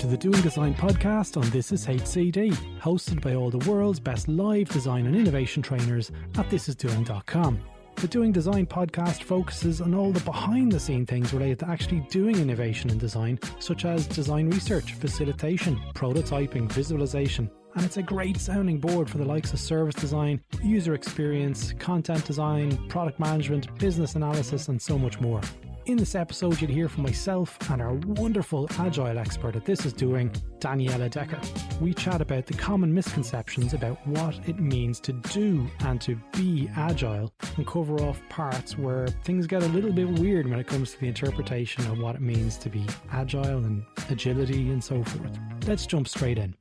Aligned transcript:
To 0.00 0.06
the 0.06 0.16
Doing 0.16 0.40
Design 0.40 0.74
podcast 0.74 1.36
on 1.36 1.50
This 1.50 1.72
Is 1.72 1.86
HCD, 1.86 2.54
hosted 2.80 3.20
by 3.20 3.34
all 3.34 3.50
the 3.50 3.70
world's 3.70 4.00
best 4.00 4.28
live 4.28 4.70
design 4.70 5.04
and 5.04 5.14
innovation 5.14 5.62
trainers 5.62 6.10
at 6.38 6.48
thisisdoing.com. 6.48 7.60
The 7.96 8.08
Doing 8.08 8.32
Design 8.32 8.64
podcast 8.64 9.24
focuses 9.24 9.82
on 9.82 9.92
all 9.92 10.10
the 10.10 10.20
behind 10.20 10.72
the 10.72 10.80
scene 10.80 11.04
things 11.04 11.34
related 11.34 11.58
to 11.58 11.68
actually 11.68 12.00
doing 12.08 12.36
innovation 12.36 12.88
in 12.88 12.96
design, 12.96 13.38
such 13.58 13.84
as 13.84 14.06
design 14.06 14.48
research, 14.48 14.94
facilitation, 14.94 15.78
prototyping, 15.92 16.72
visualization, 16.72 17.50
and 17.74 17.84
it's 17.84 17.98
a 17.98 18.02
great 18.02 18.38
sounding 18.38 18.78
board 18.78 19.10
for 19.10 19.18
the 19.18 19.26
likes 19.26 19.52
of 19.52 19.60
service 19.60 19.96
design, 19.96 20.40
user 20.62 20.94
experience, 20.94 21.74
content 21.78 22.24
design, 22.24 22.88
product 22.88 23.20
management, 23.20 23.78
business 23.78 24.14
analysis, 24.14 24.68
and 24.68 24.80
so 24.80 24.96
much 24.96 25.20
more. 25.20 25.42
In 25.90 25.96
this 25.96 26.14
episode, 26.14 26.60
you'll 26.60 26.70
hear 26.70 26.88
from 26.88 27.02
myself 27.02 27.58
and 27.68 27.82
our 27.82 27.94
wonderful 27.94 28.68
agile 28.78 29.18
expert 29.18 29.56
at 29.56 29.64
This 29.64 29.84
Is 29.84 29.92
Doing, 29.92 30.30
Daniela 30.60 31.10
Decker. 31.10 31.40
We 31.80 31.94
chat 31.94 32.20
about 32.20 32.46
the 32.46 32.54
common 32.54 32.94
misconceptions 32.94 33.74
about 33.74 33.98
what 34.06 34.38
it 34.48 34.60
means 34.60 35.00
to 35.00 35.12
do 35.12 35.66
and 35.80 36.00
to 36.02 36.14
be 36.36 36.70
agile 36.76 37.34
and 37.56 37.66
cover 37.66 38.00
off 38.02 38.22
parts 38.28 38.78
where 38.78 39.08
things 39.24 39.48
get 39.48 39.64
a 39.64 39.66
little 39.66 39.90
bit 39.90 40.08
weird 40.20 40.48
when 40.48 40.60
it 40.60 40.68
comes 40.68 40.92
to 40.92 41.00
the 41.00 41.08
interpretation 41.08 41.84
of 41.88 41.98
what 41.98 42.14
it 42.14 42.20
means 42.20 42.56
to 42.58 42.68
be 42.68 42.86
agile 43.10 43.64
and 43.64 43.84
agility 44.10 44.70
and 44.70 44.84
so 44.84 45.02
forth. 45.02 45.40
Let's 45.66 45.86
jump 45.86 46.06
straight 46.06 46.38
in. 46.38 46.54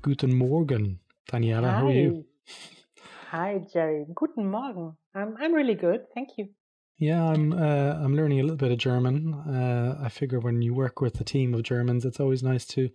Guten 0.00 0.34
Morgen, 0.34 1.00
Daniela. 1.30 1.68
Hi. 1.68 1.78
How 1.80 1.86
are 1.88 1.92
you? 1.92 2.24
Hi, 3.30 3.60
Gerry. 3.70 4.06
Guten 4.14 4.50
Morgen. 4.50 4.96
I'm, 5.14 5.36
I'm 5.38 5.52
really 5.52 5.74
good. 5.74 6.06
Thank 6.14 6.30
you. 6.38 6.48
Yeah, 7.00 7.24
I'm 7.24 7.54
uh, 7.54 7.94
I'm 8.04 8.14
learning 8.14 8.40
a 8.40 8.42
little 8.42 8.58
bit 8.58 8.72
of 8.72 8.76
German. 8.76 9.32
Uh, 9.32 9.98
I 10.04 10.10
figure 10.10 10.38
when 10.38 10.60
you 10.60 10.74
work 10.74 11.00
with 11.00 11.18
a 11.18 11.24
team 11.24 11.54
of 11.54 11.62
Germans, 11.62 12.04
it's 12.04 12.20
always 12.20 12.42
nice 12.42 12.66
to 12.66 12.90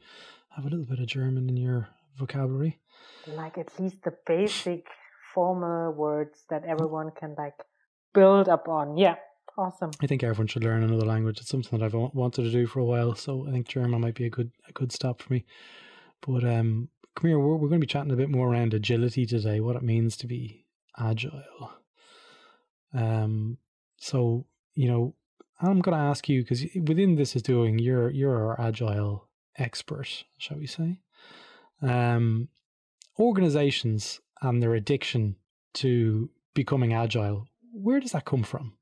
have 0.55 0.63
a 0.63 0.69
little 0.69 0.85
bit 0.85 0.99
of 0.99 1.07
German 1.07 1.49
in 1.49 1.57
your 1.57 1.89
vocabulary. 2.15 2.79
Like 3.25 3.57
at 3.57 3.79
least 3.79 4.03
the 4.03 4.13
basic 4.27 4.85
formal 5.33 5.91
words 5.91 6.43
that 6.51 6.65
everyone 6.65 7.09
can 7.19 7.33
like 7.35 7.55
build 8.13 8.47
upon. 8.47 8.95
Yeah, 8.95 9.15
awesome. 9.57 9.89
I 9.99 10.05
think 10.05 10.21
everyone 10.21 10.45
should 10.45 10.63
learn 10.63 10.83
another 10.83 11.07
language. 11.07 11.39
It's 11.39 11.49
something 11.49 11.79
that 11.79 11.83
I've 11.83 11.95
wanted 11.95 12.43
to 12.43 12.51
do 12.51 12.67
for 12.67 12.81
a 12.81 12.85
while, 12.85 13.15
so 13.15 13.47
I 13.47 13.51
think 13.51 13.67
German 13.67 14.01
might 14.01 14.13
be 14.13 14.27
a 14.27 14.29
good 14.29 14.51
a 14.69 14.71
good 14.71 14.91
stop 14.91 15.23
for 15.23 15.33
me. 15.33 15.45
But 16.21 16.43
um, 16.43 16.89
come 17.15 17.29
here, 17.29 17.39
we're, 17.39 17.55
we're 17.55 17.69
going 17.69 17.81
to 17.81 17.87
be 17.87 17.91
chatting 17.91 18.11
a 18.11 18.15
bit 18.15 18.29
more 18.29 18.51
around 18.51 18.75
agility 18.75 19.25
today, 19.25 19.61
what 19.61 19.75
it 19.75 19.81
means 19.81 20.15
to 20.17 20.27
be 20.27 20.67
agile. 20.95 21.71
Um, 22.93 23.57
so 23.97 24.45
you 24.75 24.87
know, 24.89 25.15
I'm 25.61 25.79
going 25.79 25.97
to 25.97 26.03
ask 26.03 26.27
you 26.29 26.41
because 26.41 26.63
within 26.75 27.15
this 27.15 27.35
is 27.35 27.41
doing 27.41 27.79
you're 27.79 28.09
you're 28.09 28.45
our 28.45 28.59
agile 28.59 29.27
expert, 29.57 30.25
shall 30.37 30.57
we 30.57 30.67
say? 30.67 30.99
Um, 31.81 32.49
organizations 33.19 34.19
and 34.41 34.61
their 34.61 34.75
addiction 34.75 35.37
to 35.75 36.29
becoming 36.53 36.93
agile. 36.93 37.47
Where 37.71 37.99
does 37.99 38.11
that 38.11 38.25
come 38.25 38.43
from? 38.43 38.73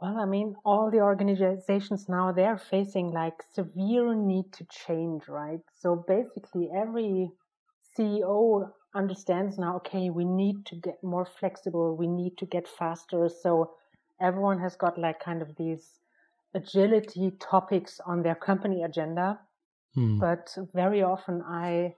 Well, 0.00 0.16
I 0.16 0.26
mean, 0.26 0.54
all 0.64 0.90
the 0.92 1.00
organizations 1.00 2.08
now 2.08 2.30
they're 2.30 2.58
facing 2.58 3.10
like 3.10 3.34
severe 3.52 4.14
need 4.14 4.52
to 4.54 4.66
change, 4.86 5.22
right? 5.28 5.58
So 5.74 6.04
basically, 6.06 6.70
every 6.74 7.30
CEO 7.98 8.70
understands 8.94 9.58
now. 9.58 9.76
Okay, 9.76 10.10
we 10.10 10.24
need 10.24 10.66
to 10.66 10.76
get 10.76 11.02
more 11.02 11.26
flexible. 11.26 11.96
We 11.96 12.06
need 12.06 12.38
to 12.38 12.46
get 12.46 12.68
faster. 12.68 13.28
So 13.42 13.72
everyone 14.20 14.58
has 14.60 14.76
got 14.76 14.98
like 14.98 15.20
kind 15.20 15.42
of 15.42 15.56
these 15.56 16.00
agility 16.54 17.30
topics 17.40 18.00
on 18.00 18.22
their 18.22 18.34
company 18.34 18.82
agenda 18.82 19.40
Hmm. 19.94 20.20
but 20.20 20.56
very 20.74 21.02
often 21.02 21.42
i 21.42 21.94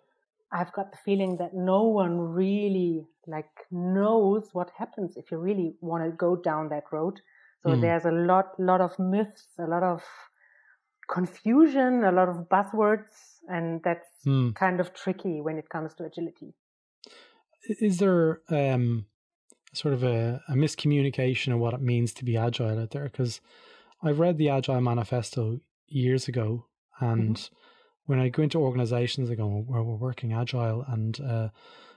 i've 0.52 0.72
got 0.72 0.90
the 0.92 0.98
feeling 0.98 1.36
that 1.38 1.54
no 1.54 1.82
one 1.84 2.18
really 2.20 3.06
like 3.26 3.66
knows 3.70 4.50
what 4.52 4.70
happens 4.78 5.16
if 5.16 5.30
you 5.30 5.38
really 5.38 5.76
want 5.80 6.04
to 6.04 6.10
go 6.16 6.36
down 6.36 6.68
that 6.68 6.84
road 6.92 7.20
so 7.62 7.74
Hmm. 7.74 7.76
there's 7.76 8.04
a 8.04 8.10
lot 8.12 8.58
lot 8.58 8.80
of 8.80 8.98
myths 8.98 9.48
a 9.58 9.66
lot 9.66 9.82
of 9.82 10.02
confusion 11.08 12.04
a 12.04 12.10
lot 12.12 12.28
of 12.30 12.48
buzzwords 12.48 13.40
and 13.48 13.82
that's 13.82 14.08
Hmm. 14.24 14.50
kind 14.54 14.80
of 14.80 14.94
tricky 14.94 15.40
when 15.42 15.58
it 15.58 15.68
comes 15.68 15.94
to 15.94 16.04
agility 16.04 16.54
Is 17.68 17.98
there 17.98 18.40
um, 18.48 19.06
sort 19.72 19.94
of 19.94 20.02
a, 20.02 20.42
a 20.48 20.52
miscommunication 20.54 21.52
of 21.52 21.58
what 21.58 21.74
it 21.74 21.80
means 21.80 22.12
to 22.14 22.24
be 22.24 22.36
agile 22.36 22.78
out 22.78 22.90
there? 22.90 23.04
Because 23.04 23.40
I've 24.02 24.18
read 24.20 24.38
the 24.38 24.48
Agile 24.48 24.80
Manifesto 24.80 25.60
years 25.88 26.28
ago, 26.28 26.66
and 27.00 27.48
when 28.06 28.18
I 28.18 28.28
go 28.28 28.42
into 28.42 28.58
organizations, 28.60 29.30
I 29.30 29.34
go, 29.34 29.46
"Well, 29.46 29.84
we're 29.84 29.96
working 29.96 30.32
agile, 30.32 30.84
and 30.88 31.20
uh, 31.20 31.48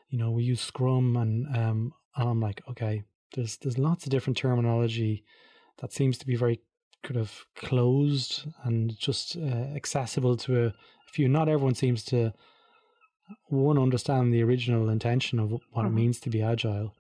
you 0.10 0.18
know, 0.18 0.32
we 0.32 0.44
use 0.44 0.62
Scrum," 0.62 1.16
and 1.18 1.48
um, 1.56 1.94
and 2.16 2.30
I'm 2.30 2.40
like, 2.42 2.62
okay, 2.70 3.04
there's 3.36 3.58
there's 3.58 3.78
lots 3.78 4.06
of 4.06 4.12
different 4.12 4.38
terminology 4.38 5.24
that 5.80 5.92
seems 5.94 6.18
to 6.20 6.28
be 6.28 6.36
very 6.36 6.60
kind 7.04 7.18
of 7.18 7.46
closed 7.56 8.46
and 8.64 8.98
just 8.98 9.36
uh, 9.36 9.40
accessible 9.76 10.38
to 10.38 10.66
a 10.68 10.74
few. 11.12 11.28
Not 11.28 11.50
everyone 11.50 11.76
seems 11.76 12.04
to 12.06 12.34
one 13.48 13.78
understand 13.78 14.34
the 14.34 14.44
original 14.44 14.90
intention 14.90 15.40
of 15.40 15.52
what 15.72 15.86
it 15.86 15.90
Mhm. 15.92 15.94
means 15.94 16.20
to 16.22 16.30
be 16.30 16.42
agile, 16.42 16.94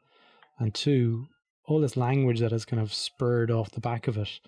and 0.60 0.74
two, 0.74 1.28
all 1.66 1.80
this 1.82 1.98
language 1.98 2.40
that 2.40 2.52
is 2.54 2.66
kind 2.66 2.82
of 2.82 2.94
spurred 2.94 3.52
off 3.52 3.72
the 3.72 3.82
back 3.82 4.08
of 4.08 4.18
it 4.18 4.40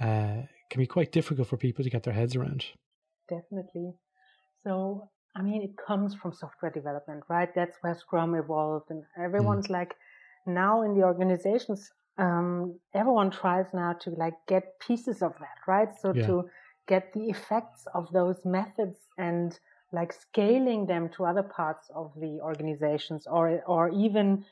uh, 0.00 0.42
can 0.70 0.78
be 0.78 0.86
quite 0.86 1.12
difficult 1.12 1.48
for 1.48 1.56
people 1.56 1.84
to 1.84 1.90
get 1.90 2.02
their 2.02 2.14
heads 2.14 2.36
around. 2.36 2.64
definitely 3.28 3.92
so 4.64 5.08
i 5.36 5.42
mean 5.42 5.62
it 5.62 5.76
comes 5.76 6.14
from 6.14 6.32
software 6.32 6.70
development 6.70 7.22
right 7.28 7.54
that's 7.54 7.76
where 7.80 7.94
scrum 7.94 8.34
evolved 8.34 8.90
and 8.90 9.02
everyone's 9.18 9.70
like 9.70 9.94
now 10.46 10.82
in 10.82 10.94
the 10.94 11.02
organizations 11.04 11.90
um, 12.18 12.78
everyone 12.94 13.30
tries 13.30 13.66
now 13.74 13.92
to 13.92 14.10
like 14.10 14.34
get 14.46 14.78
pieces 14.78 15.22
of 15.22 15.32
that 15.40 15.58
right 15.66 15.88
so 16.00 16.12
Yeah. 16.12 16.26
to 16.26 16.48
get 16.86 17.12
the 17.12 17.24
effects 17.30 17.86
of 17.94 18.10
those 18.12 18.44
methods 18.44 18.98
and 19.18 19.58
like 19.92 20.12
scaling 20.12 20.86
them 20.86 21.08
to 21.10 21.24
other 21.24 21.42
parts 21.42 21.88
of 21.94 22.12
the 22.20 22.38
organizations 22.42 23.26
or 23.26 23.62
or 23.66 23.88
even 23.90 24.44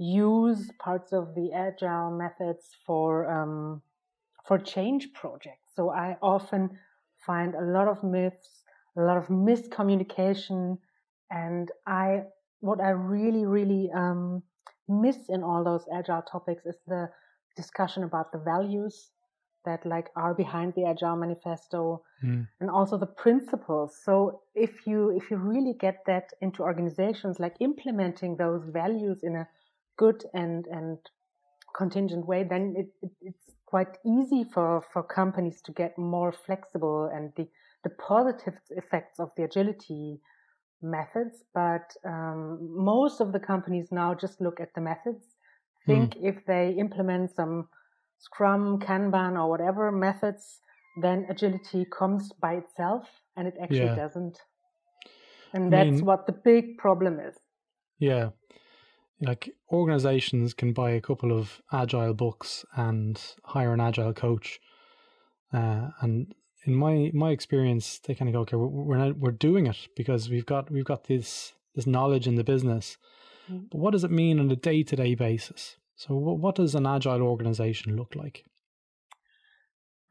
use 0.00 0.70
parts 0.78 1.12
of 1.12 1.34
the 1.34 1.52
agile 1.52 2.10
methods 2.10 2.74
for 2.86 3.30
um, 3.30 3.82
for 4.46 4.58
change 4.58 5.12
projects 5.12 5.68
so 5.76 5.90
i 5.90 6.16
often 6.22 6.70
find 7.26 7.54
a 7.54 7.62
lot 7.62 7.86
of 7.86 8.02
myths 8.02 8.62
a 8.96 9.02
lot 9.02 9.18
of 9.18 9.26
miscommunication 9.28 10.78
and 11.30 11.70
i 11.86 12.22
what 12.60 12.80
i 12.80 12.88
really 12.90 13.44
really 13.44 13.90
um, 13.94 14.42
miss 14.88 15.18
in 15.28 15.42
all 15.42 15.62
those 15.62 15.84
agile 15.94 16.22
topics 16.22 16.64
is 16.64 16.76
the 16.86 17.08
discussion 17.54 18.02
about 18.02 18.32
the 18.32 18.38
values 18.38 19.10
that 19.66 19.84
like 19.84 20.08
are 20.16 20.34
behind 20.34 20.72
the 20.74 20.84
agile 20.86 21.16
manifesto 21.16 22.02
Mm. 22.22 22.46
and 22.60 22.68
also 22.68 22.98
the 22.98 23.06
principles 23.06 23.98
so 24.04 24.42
if 24.54 24.86
you 24.86 25.08
if 25.10 25.30
you 25.30 25.38
really 25.38 25.72
get 25.72 26.04
that 26.06 26.34
into 26.42 26.62
organizations 26.62 27.40
like 27.40 27.54
implementing 27.60 28.36
those 28.36 28.62
values 28.68 29.20
in 29.22 29.36
a 29.36 29.48
good 30.02 30.20
and 30.42 30.66
and 30.78 30.98
contingent 31.80 32.24
way 32.26 32.40
then 32.52 32.64
it, 32.82 32.88
it, 33.06 33.12
it's 33.30 33.46
quite 33.66 33.94
easy 34.16 34.42
for 34.54 34.68
for 34.92 35.02
companies 35.20 35.58
to 35.66 35.72
get 35.82 35.96
more 35.98 36.32
flexible 36.46 37.00
and 37.14 37.32
the 37.36 37.46
the 37.84 37.90
positive 38.08 38.56
effects 38.82 39.20
of 39.24 39.30
the 39.36 39.44
agility 39.50 40.04
methods 40.82 41.44
but 41.60 41.86
um, 42.12 42.40
most 42.92 43.20
of 43.20 43.32
the 43.34 43.42
companies 43.52 43.88
now 43.92 44.10
just 44.24 44.40
look 44.40 44.58
at 44.60 44.72
the 44.74 44.80
methods 44.80 45.24
think 45.86 46.16
if 46.30 46.36
they 46.46 46.64
implement 46.84 47.30
some 47.40 47.54
scrum 48.18 48.64
kanban 48.86 49.32
or 49.40 49.46
whatever 49.52 49.92
methods 49.92 50.44
then 51.02 51.26
agility 51.34 51.82
comes 51.98 52.32
by 52.46 52.52
itself 52.62 53.04
and 53.36 53.46
it 53.50 53.54
actually 53.62 53.92
Yeah. 53.92 53.96
doesn't 54.02 54.36
and 55.54 55.64
I 55.66 55.70
that's 55.76 56.00
mean- 56.00 56.06
what 56.10 56.26
the 56.26 56.36
big 56.50 56.76
problem 56.78 57.20
is 57.28 57.36
Yeah. 57.98 58.30
Like 59.20 59.50
organizations 59.70 60.54
can 60.54 60.72
buy 60.72 60.90
a 60.92 61.00
couple 61.00 61.36
of 61.36 61.60
agile 61.72 62.14
books 62.14 62.64
and 62.74 63.20
hire 63.44 63.74
an 63.74 63.80
agile 63.80 64.14
coach. 64.14 64.60
Uh, 65.52 65.88
and 66.00 66.34
in 66.64 66.74
my 66.74 67.10
my 67.12 67.30
experience, 67.30 67.98
they 67.98 68.14
kind 68.14 68.28
of 68.28 68.34
go, 68.34 68.40
okay, 68.40 68.56
we're 68.56 68.66
we're, 68.66 68.96
not, 68.96 69.18
we're 69.18 69.30
doing 69.30 69.66
it 69.66 69.88
because 69.96 70.30
we've 70.30 70.46
got 70.46 70.70
we've 70.70 70.84
got 70.84 71.04
this 71.04 71.52
this 71.74 71.86
knowledge 71.86 72.26
in 72.26 72.36
the 72.36 72.44
business. 72.44 72.96
Mm. 73.50 73.68
But 73.70 73.78
what 73.78 73.92
does 73.92 74.04
it 74.04 74.10
mean 74.10 74.40
on 74.40 74.50
a 74.50 74.56
day 74.56 74.82
to 74.82 74.96
day 74.96 75.14
basis? 75.14 75.76
So 75.96 76.14
what 76.14 76.38
what 76.38 76.54
does 76.54 76.74
an 76.74 76.86
agile 76.86 77.22
organization 77.22 77.96
look 77.96 78.14
like? 78.14 78.44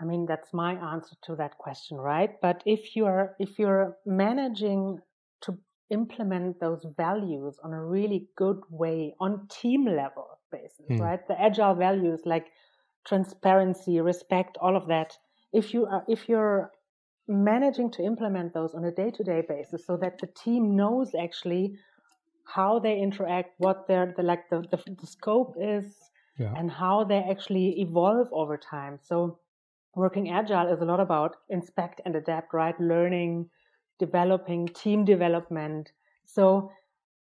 I 0.02 0.06
mean, 0.06 0.26
that's 0.26 0.54
my 0.54 0.74
answer 0.94 1.16
to 1.24 1.36
that 1.36 1.58
question, 1.58 1.98
right? 1.98 2.40
But 2.42 2.64
if 2.66 2.96
you're 2.96 3.36
if 3.40 3.60
you're 3.60 3.98
managing 4.06 5.00
to 5.42 5.58
implement 5.90 6.60
those 6.60 6.86
values 6.98 7.60
on 7.64 7.74
a 7.74 7.84
really 7.86 8.30
good 8.36 8.62
way 8.70 9.16
on 9.20 9.48
team 9.48 9.86
level 9.86 10.40
basis, 10.52 10.88
Hmm. 10.88 11.00
right? 11.00 11.28
The 11.28 11.40
agile 11.40 11.76
values 11.76 12.22
like 12.26 12.48
transparency, 13.06 14.00
respect, 14.02 14.58
all 14.62 14.76
of 14.76 14.88
that. 14.88 15.18
If 15.54 15.74
you 15.74 15.86
are 15.86 16.04
if 16.08 16.30
you're 16.30 16.72
managing 17.28 17.92
to 17.92 18.04
implement 18.04 18.54
those 18.54 18.74
on 18.76 18.84
a 18.86 18.92
day-to-day 18.92 19.44
basis 19.48 19.86
so 19.86 19.98
that 19.98 20.20
the 20.20 20.28
team 20.28 20.76
knows 20.76 21.14
actually 21.16 21.78
how 22.56 22.80
they 22.80 23.00
interact, 23.00 23.52
what 23.60 23.88
their 23.88 24.14
the 24.18 24.24
like 24.24 24.50
the, 24.50 24.62
the, 24.72 24.78
the 25.00 25.08
scope 25.08 25.56
is, 25.60 26.12
Yeah. 26.38 26.54
and 26.56 26.72
how 26.72 27.04
they 27.04 27.20
actually 27.20 27.80
evolve 27.82 28.28
over 28.34 28.58
time. 28.58 28.98
So 29.02 29.40
working 29.96 30.30
agile 30.32 30.72
is 30.74 30.82
a 30.82 30.86
lot 30.86 31.00
about 31.00 31.38
inspect 31.50 32.02
and 32.06 32.16
adapt, 32.16 32.54
right? 32.54 32.80
Learning, 32.80 33.50
developing, 34.00 34.68
team 34.68 35.06
development. 35.06 35.92
So 36.26 36.72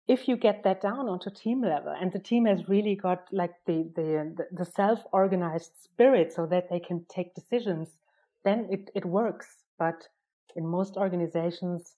if 0.06 0.28
you 0.28 0.36
get 0.36 0.64
that 0.64 0.82
down 0.82 1.08
onto 1.08 1.30
team 1.30 1.62
level 1.62 1.94
and 1.98 2.12
the 2.12 2.18
team 2.18 2.44
has 2.46 2.68
really 2.68 2.94
got 2.94 3.26
like 3.32 3.54
the 3.66 3.90
the 3.96 4.46
the 4.52 4.64
self-organized 4.64 5.72
spirit 5.76 6.32
so 6.32 6.46
that 6.46 6.68
they 6.70 6.80
can 6.80 7.04
take 7.08 7.34
decisions, 7.34 7.98
then 8.44 8.68
it, 8.70 8.90
it 8.94 9.04
works. 9.06 9.64
But 9.78 10.08
in 10.56 10.66
most 10.66 10.96
organizations 10.96 11.96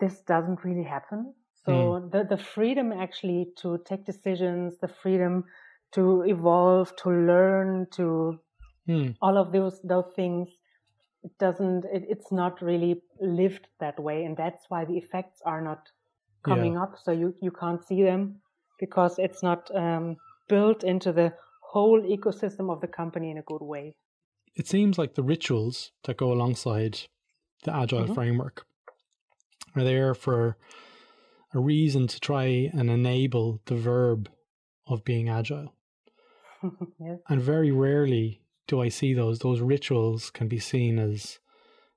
this 0.00 0.20
doesn't 0.22 0.64
really 0.64 0.84
happen. 0.84 1.34
So 1.64 2.08
the, 2.12 2.24
the 2.24 2.36
freedom 2.36 2.92
actually 2.92 3.52
to 3.58 3.78
take 3.84 4.04
decisions, 4.04 4.78
the 4.78 4.88
freedom 4.88 5.44
to 5.92 6.22
evolve, 6.22 6.94
to 6.96 7.10
learn, 7.10 7.86
to 7.92 8.38
Hmm. 8.86 9.10
all 9.22 9.38
of 9.38 9.52
those 9.52 9.80
those 9.82 10.12
things 10.14 10.48
it 11.26 11.32
doesn't 11.38 11.84
it, 11.96 12.04
it's 12.14 12.30
not 12.32 12.62
really 12.62 13.02
lived 13.20 13.68
that 13.80 13.98
way 13.98 14.24
and 14.24 14.36
that's 14.36 14.64
why 14.70 14.84
the 14.84 14.96
effects 14.96 15.40
are 15.44 15.60
not 15.60 15.90
coming 16.50 16.76
up 16.84 16.96
so 17.04 17.10
you 17.12 17.34
you 17.42 17.50
can't 17.50 17.84
see 17.84 18.02
them 18.02 18.40
because 18.78 19.18
it's 19.18 19.42
not 19.42 19.70
um, 19.74 20.16
built 20.48 20.84
into 20.84 21.12
the 21.12 21.32
whole 21.72 22.00
ecosystem 22.02 22.70
of 22.72 22.80
the 22.80 22.86
company 23.00 23.30
in 23.30 23.38
a 23.38 23.42
good 23.52 23.62
way 23.62 23.94
It 24.54 24.66
seems 24.68 24.98
like 24.98 25.14
the 25.14 25.22
rituals 25.22 25.92
that 26.04 26.16
go 26.16 26.32
alongside 26.32 27.00
the 27.64 27.74
agile 27.74 28.06
Mhm. 28.06 28.14
framework 28.14 28.66
are 29.76 29.84
there 29.84 30.14
for 30.14 30.56
a 31.54 31.60
reason 31.60 32.06
to 32.08 32.20
try 32.20 32.46
and 32.72 32.90
enable 32.90 33.60
the 33.66 33.76
verb 33.76 34.30
of 34.86 35.04
being 35.04 35.28
agile. 35.28 35.74
yes 36.98 37.20
And 37.28 37.40
very 37.42 37.70
rarely 37.70 38.40
do 38.66 38.80
I 38.80 38.88
see 38.88 39.14
those. 39.14 39.38
Those 39.40 39.60
rituals 39.60 40.30
can 40.30 40.48
be 40.48 40.58
seen 40.58 40.98
as 40.98 41.38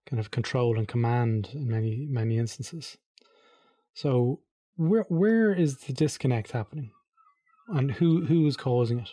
kind 0.05 0.19
of 0.19 0.31
control 0.31 0.77
and 0.77 0.87
command 0.87 1.49
in 1.53 1.67
many 1.67 2.07
many 2.09 2.37
instances. 2.37 2.97
So 3.93 4.41
where 4.75 5.05
where 5.09 5.53
is 5.53 5.77
the 5.79 5.93
disconnect 5.93 6.51
happening? 6.51 6.91
And 7.69 7.91
who 7.91 8.25
who 8.25 8.45
is 8.47 8.57
causing 8.57 8.99
it? 8.99 9.09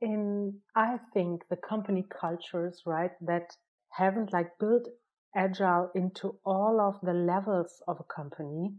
in 0.00 0.60
i 0.74 0.98
think 1.12 1.42
the 1.50 1.56
company 1.56 2.06
cultures 2.20 2.82
right 2.86 3.12
that 3.20 3.56
haven't 3.90 4.32
like 4.32 4.50
built 4.58 4.86
agile 5.36 5.90
into 5.94 6.36
all 6.44 6.80
of 6.80 6.98
the 7.02 7.12
levels 7.12 7.82
of 7.86 7.98
a 8.00 8.14
company 8.14 8.74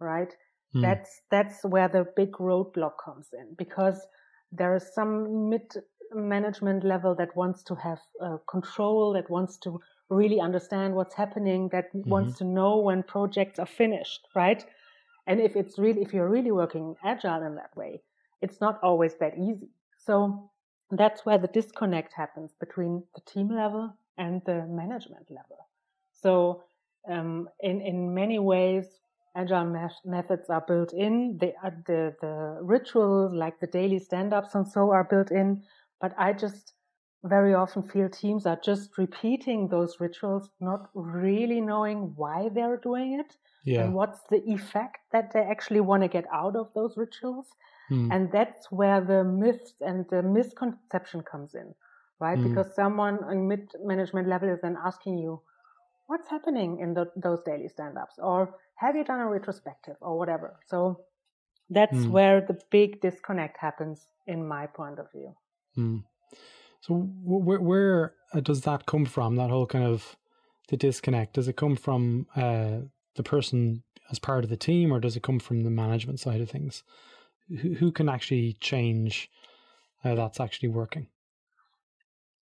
right 0.00 0.34
Hmm. 0.72 0.82
that's 0.82 1.22
that's 1.30 1.64
where 1.64 1.88
the 1.88 2.06
big 2.16 2.32
roadblock 2.32 2.92
comes 3.02 3.28
in 3.32 3.54
because 3.56 4.06
there 4.52 4.74
is 4.74 4.94
some 4.94 5.48
mid 5.48 5.66
management 6.14 6.84
level 6.84 7.14
that 7.14 7.34
wants 7.36 7.62
to 7.64 7.74
have 7.74 7.98
uh, 8.20 8.36
control 8.48 9.12
that 9.12 9.28
wants 9.30 9.56
to 9.58 9.80
really 10.08 10.40
understand 10.40 10.94
what's 10.94 11.14
happening 11.14 11.68
that 11.72 11.88
wants 11.92 12.38
to 12.38 12.44
know 12.44 12.78
when 12.78 13.02
projects 13.02 13.58
are 13.58 13.66
finished 13.66 14.28
right? 14.34 14.64
And 15.26 15.40
if 15.40 15.56
it's 15.56 15.78
really 15.78 16.02
if 16.02 16.14
you're 16.14 16.28
really 16.28 16.52
working 16.52 16.94
agile 17.04 17.42
in 17.42 17.56
that 17.56 17.76
way 17.76 18.02
it's 18.40 18.60
not 18.60 18.78
always 18.82 19.14
that 19.14 19.38
easy. 19.38 19.70
So 19.98 20.50
that's 20.90 21.26
where 21.26 21.38
the 21.38 21.48
disconnect 21.48 22.12
happens 22.12 22.52
between 22.60 23.02
the 23.14 23.20
team 23.22 23.48
level 23.48 23.94
and 24.18 24.42
the 24.46 24.66
management 24.66 25.30
level. 25.30 25.68
So 26.12 26.62
um, 27.10 27.48
in 27.60 27.80
in 27.80 28.14
many 28.14 28.38
ways 28.38 28.86
agile 29.36 29.64
me- 29.66 29.88
methods 30.04 30.48
are 30.48 30.64
built 30.66 30.92
in. 30.92 31.38
The, 31.38 31.52
the 31.86 32.14
the 32.20 32.58
rituals 32.62 33.32
like 33.32 33.60
the 33.60 33.66
daily 33.66 33.98
stand-ups 33.98 34.54
and 34.54 34.66
so 34.66 34.90
are 34.90 35.04
built 35.04 35.30
in 35.30 35.62
but 36.00 36.14
i 36.18 36.32
just 36.32 36.72
very 37.24 37.54
often 37.54 37.82
feel 37.82 38.08
teams 38.08 38.46
are 38.46 38.58
just 38.64 38.96
repeating 38.98 39.68
those 39.68 39.98
rituals 40.00 40.50
not 40.60 40.90
really 40.94 41.60
knowing 41.60 42.12
why 42.16 42.48
they're 42.54 42.76
doing 42.76 43.18
it 43.20 43.36
Yeah. 43.64 43.82
and 43.84 43.94
what's 43.94 44.20
the 44.30 44.40
effect 44.56 44.98
that 45.12 45.32
they 45.32 45.40
actually 45.40 45.80
want 45.80 46.02
to 46.02 46.08
get 46.08 46.26
out 46.32 46.56
of 46.56 46.72
those 46.74 46.96
rituals 46.96 47.48
Hmm. 47.88 48.10
and 48.12 48.32
that's 48.32 48.70
where 48.70 49.00
the 49.00 49.22
myths 49.24 49.74
and 49.80 50.08
the 50.10 50.22
misconception 50.22 51.22
comes 51.22 51.54
in 51.54 51.74
right 52.20 52.38
Mm. 52.38 52.42
because 52.48 52.74
someone 52.74 53.22
on 53.24 53.46
mid 53.48 53.72
management 53.92 54.28
level 54.28 54.48
is 54.48 54.60
then 54.60 54.76
asking 54.90 55.18
you 55.18 55.40
what's 56.06 56.28
happening 56.28 56.78
in 56.80 56.94
the, 56.94 57.10
those 57.16 57.42
daily 57.42 57.68
stand-ups 57.68 58.18
or 58.18 58.54
have 58.76 58.96
you 58.96 59.04
done 59.04 59.20
a 59.20 59.28
retrospective 59.28 59.96
or 60.00 60.18
whatever 60.18 60.58
so 60.66 61.04
that's 61.70 62.06
Mm. 62.06 62.10
where 62.16 62.40
the 62.40 62.58
big 62.70 63.00
disconnect 63.00 63.56
happens 63.58 64.08
in 64.26 64.46
my 64.46 64.66
point 64.66 64.98
of 64.98 65.10
view 65.12 65.34
Hmm. 65.76 65.98
So 66.80 66.94
wh- 66.94 67.46
where 67.46 67.60
where 67.60 68.14
uh, 68.34 68.40
does 68.40 68.62
that 68.62 68.86
come 68.86 69.04
from? 69.04 69.36
That 69.36 69.50
whole 69.50 69.66
kind 69.66 69.84
of 69.84 70.16
the 70.68 70.76
disconnect. 70.76 71.34
Does 71.34 71.46
it 71.46 71.56
come 71.56 71.76
from 71.76 72.26
uh, 72.34 72.78
the 73.14 73.22
person 73.22 73.84
as 74.10 74.18
part 74.18 74.42
of 74.42 74.50
the 74.50 74.56
team, 74.56 74.92
or 74.92 74.98
does 75.00 75.16
it 75.16 75.22
come 75.22 75.38
from 75.38 75.62
the 75.62 75.70
management 75.70 76.18
side 76.20 76.40
of 76.40 76.50
things? 76.50 76.82
Who, 77.48 77.74
who 77.74 77.92
can 77.92 78.08
actually 78.08 78.54
change 78.60 79.30
that's 80.14 80.40
actually 80.40 80.68
working? 80.68 81.08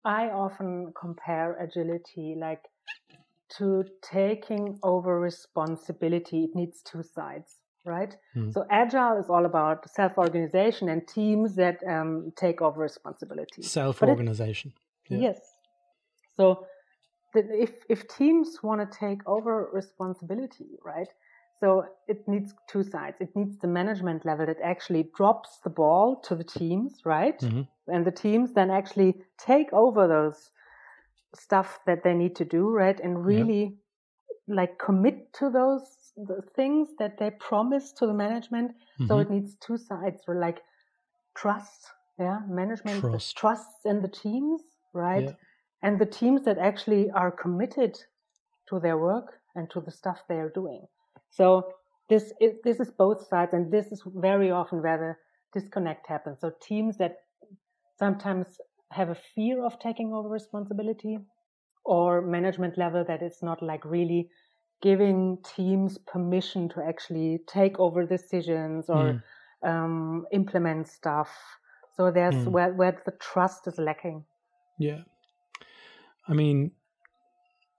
I 0.04 0.28
often 0.28 0.92
compare 0.98 1.56
agility 1.58 2.36
like 2.38 2.62
to 3.58 3.84
taking 4.02 4.78
over 4.82 5.18
responsibility. 5.20 6.44
It 6.44 6.50
needs 6.54 6.82
two 6.82 7.02
sides, 7.02 7.56
right? 7.86 8.14
Hmm. 8.34 8.50
So 8.50 8.66
agile 8.70 9.18
is 9.18 9.28
all 9.30 9.46
about 9.46 9.88
self-organization 9.90 10.88
and 10.88 11.06
teams 11.06 11.54
that 11.56 11.78
um, 11.86 12.32
take 12.36 12.60
over 12.60 12.80
responsibility. 12.80 13.62
Self 13.62 14.00
But 14.00 14.08
it- 14.08 14.12
organization. 14.12 14.72
Yeah. 15.08 15.18
Yes. 15.18 15.38
So 16.36 16.66
the, 17.32 17.40
if 17.62 17.72
if 17.88 18.08
teams 18.08 18.58
want 18.62 18.80
to 18.80 18.98
take 18.98 19.20
over 19.26 19.70
responsibility, 19.72 20.70
right? 20.84 21.08
So 21.60 21.86
it 22.06 22.26
needs 22.28 22.54
two 22.68 22.82
sides. 22.82 23.16
It 23.20 23.34
needs 23.34 23.56
the 23.58 23.68
management 23.68 24.26
level 24.26 24.44
that 24.46 24.60
actually 24.62 25.04
drops 25.16 25.58
the 25.64 25.70
ball 25.70 26.16
to 26.26 26.34
the 26.34 26.44
teams, 26.44 27.06
right? 27.06 27.38
Mhm. 27.40 27.66
And 27.86 28.04
the 28.04 28.10
teams 28.10 28.52
then 28.52 28.70
actually 28.70 29.24
take 29.38 29.72
over 29.72 30.06
those 30.06 30.50
stuff 31.34 31.78
that 31.86 32.02
they 32.02 32.14
need 32.14 32.36
to 32.36 32.44
do, 32.44 32.68
right? 32.68 32.98
And 33.00 33.24
really 33.24 33.78
like 34.48 34.78
commit 34.78 35.32
to 35.34 35.50
those 35.50 36.05
the 36.16 36.42
things 36.54 36.88
that 36.98 37.18
they 37.18 37.30
promise 37.30 37.92
to 37.92 38.06
the 38.06 38.14
management. 38.14 38.72
So 39.06 39.18
Mhm. 39.18 39.22
it 39.22 39.30
needs 39.30 39.56
two 39.56 39.76
sides, 39.76 40.22
like 40.28 40.62
trust 41.36 41.92
yeah 42.18 42.40
management 42.48 43.00
Trust. 43.00 43.36
trusts 43.36 43.84
in 43.84 44.00
the 44.02 44.08
teams 44.08 44.62
right 44.94 45.24
yeah. 45.26 45.32
and 45.82 45.98
the 46.00 46.06
teams 46.06 46.42
that 46.44 46.58
actually 46.58 47.10
are 47.10 47.30
committed 47.30 47.98
to 48.68 48.80
their 48.80 48.98
work 48.98 49.40
and 49.54 49.70
to 49.70 49.80
the 49.80 49.90
stuff 49.90 50.22
they 50.28 50.36
are 50.36 50.50
doing 50.50 50.86
so 51.30 51.74
this 52.08 52.32
is, 52.40 52.54
this 52.64 52.80
is 52.80 52.90
both 52.90 53.26
sides 53.28 53.52
and 53.52 53.72
this 53.72 53.92
is 53.92 54.02
very 54.16 54.50
often 54.50 54.82
where 54.82 54.98
the 55.52 55.60
disconnect 55.60 56.06
happens 56.06 56.40
so 56.40 56.50
teams 56.62 56.96
that 56.96 57.16
sometimes 57.98 58.60
have 58.92 59.10
a 59.10 59.14
fear 59.14 59.64
of 59.64 59.78
taking 59.78 60.12
over 60.12 60.28
responsibility 60.28 61.18
or 61.84 62.22
management 62.22 62.78
level 62.78 63.04
that 63.04 63.22
is 63.22 63.38
not 63.42 63.62
like 63.62 63.84
really 63.84 64.30
giving 64.82 65.38
teams 65.56 65.98
permission 65.98 66.68
to 66.70 66.84
actually 66.84 67.40
take 67.46 67.78
over 67.78 68.04
decisions 68.04 68.88
or 68.88 69.22
mm. 69.64 69.68
um, 69.68 70.26
implement 70.32 70.88
stuff. 70.88 71.30
So 71.96 72.10
there's 72.10 72.34
mm. 72.34 72.48
where 72.48 72.72
where 72.72 73.00
the 73.04 73.12
trust 73.12 73.66
is 73.66 73.78
lacking. 73.78 74.24
Yeah, 74.78 75.00
I 76.28 76.34
mean, 76.34 76.72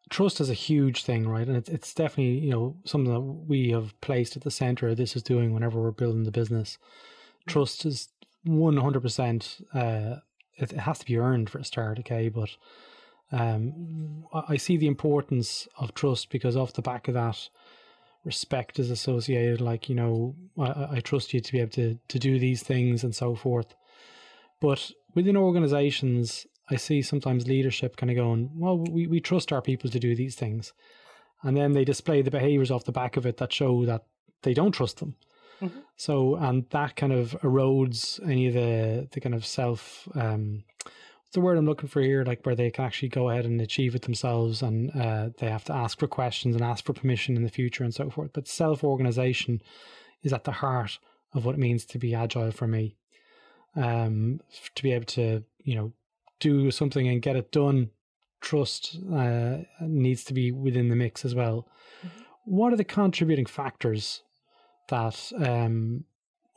trust 0.10 0.42
is 0.42 0.50
a 0.50 0.56
huge 0.56 1.04
thing, 1.04 1.28
right? 1.28 1.48
And 1.48 1.56
it's 1.56 1.70
it's 1.70 1.94
definitely 1.94 2.40
you 2.40 2.50
know 2.50 2.78
something 2.86 3.14
that 3.14 3.22
we 3.22 3.72
have 3.72 4.00
placed 4.02 4.36
at 4.36 4.44
the 4.44 4.52
center. 4.52 4.90
Of 4.90 4.98
this 4.98 5.16
is 5.16 5.24
doing 5.24 5.54
whenever 5.54 5.80
we're 5.80 5.92
building 5.92 6.24
the 6.24 6.32
business. 6.32 6.78
Mm. 7.48 7.52
Trust 7.52 7.86
is 7.86 8.10
one 8.44 8.78
hundred 8.78 9.02
percent. 9.02 9.60
Uh, 9.74 10.16
it 10.56 10.72
has 10.72 10.98
to 11.00 11.06
be 11.06 11.18
earned 11.18 11.50
for 11.50 11.60
a 11.60 11.64
start, 11.64 12.00
okay, 12.00 12.30
but 12.30 12.50
um, 13.32 14.26
I 14.48 14.58
see 14.58 14.78
the 14.78 14.88
importance 14.88 15.68
of 15.78 15.94
trust 15.94 16.30
because 16.30 16.56
off 16.56 16.74
the 16.74 16.82
back 16.82 17.08
of 17.08 17.14
that, 17.14 17.50
respect 18.24 18.80
is 18.80 18.90
associated. 18.90 19.62
Like 19.62 19.90
you 19.90 19.96
know, 19.96 20.36
I, 20.58 20.98
I 20.98 21.00
trust 21.00 21.34
you 21.34 21.40
to 21.40 21.52
be 21.52 21.60
able 21.60 21.72
to 21.72 22.00
to 22.08 22.20
do 22.20 22.40
these 22.40 22.64
things 22.64 23.04
and 23.04 23.16
so 23.16 23.36
forth. 23.36 23.76
But 24.60 24.92
within 25.14 25.38
organizations, 25.38 26.48
I 26.70 26.76
see 26.76 27.02
sometimes 27.02 27.48
leadership 27.48 27.96
kind 27.96 28.10
of 28.10 28.16
going, 28.16 28.52
well, 28.56 28.78
we, 28.78 29.08
we 29.08 29.20
trust 29.20 29.54
our 29.54 29.62
people 29.62 29.90
to 29.90 30.00
do 30.00 30.16
these 30.16 30.36
things. 30.36 30.74
And 31.44 31.56
then 31.56 31.74
they 31.74 31.86
display 31.86 32.22
the 32.22 32.32
behaviors 32.32 32.72
off 32.72 32.86
the 32.86 32.92
back 32.92 33.16
of 33.16 33.26
it 33.26 33.38
that 33.38 33.54
show 33.54 33.86
that 33.86 34.04
they 34.42 34.54
don't 34.54 34.72
trust 34.72 34.98
them. 34.98 35.16
Mm-hmm. 35.62 35.80
So, 35.96 36.36
and 36.36 36.70
that 36.72 36.96
kind 36.96 37.14
of 37.14 37.38
erodes 37.42 38.20
any 38.28 38.48
of 38.48 38.54
the, 38.54 39.08
the 39.12 39.22
kind 39.22 39.34
of 39.34 39.46
self, 39.46 40.08
um, 40.16 40.64
the 41.34 41.42
word 41.42 41.58
I'm 41.58 41.66
looking 41.66 41.90
for 41.90 42.02
here, 42.02 42.24
like 42.24 42.46
where 42.46 42.56
they 42.56 42.72
can 42.72 42.86
actually 42.86 43.10
go 43.10 43.30
ahead 43.30 43.46
and 43.46 43.60
achieve 43.60 43.96
it 43.96 44.04
themselves 44.04 44.62
and 44.62 44.92
uh, 44.96 45.30
they 45.40 45.50
have 45.50 45.66
to 45.66 45.74
ask 45.74 46.00
for 46.00 46.08
questions 46.08 46.56
and 46.56 46.64
ask 46.64 46.86
for 46.86 46.94
permission 46.94 47.36
in 47.36 47.44
the 47.44 47.50
future 47.50 47.84
and 47.84 47.94
so 47.94 48.10
forth. 48.10 48.32
But 48.34 48.48
self 48.48 48.84
organization 48.84 49.62
is 50.24 50.34
at 50.34 50.46
the 50.46 50.52
heart 50.52 51.00
of 51.34 51.46
what 51.46 51.56
it 51.56 51.60
means 51.60 51.86
to 51.86 52.00
be 52.00 52.16
agile 52.16 52.52
for 52.52 52.68
me. 52.68 52.96
Um, 53.76 54.40
to 54.74 54.84
be 54.84 54.94
able 54.94 55.06
to, 55.06 55.44
you 55.64 55.76
know, 55.76 55.94
do 56.40 56.72
something 56.72 57.08
and 57.08 57.22
get 57.22 57.36
it 57.36 57.52
done, 57.52 57.92
trust 58.42 58.98
uh, 59.14 59.58
needs 59.82 60.24
to 60.26 60.34
be 60.34 60.52
within 60.52 60.90
the 60.90 60.96
mix 60.96 61.26
as 61.26 61.36
well. 61.36 61.68
Mm-hmm. 62.00 62.22
What 62.46 62.74
are 62.74 62.78
the 62.78 62.84
contributing 62.84 63.46
factors 63.46 64.24
that 64.90 65.32
um, 65.38 66.06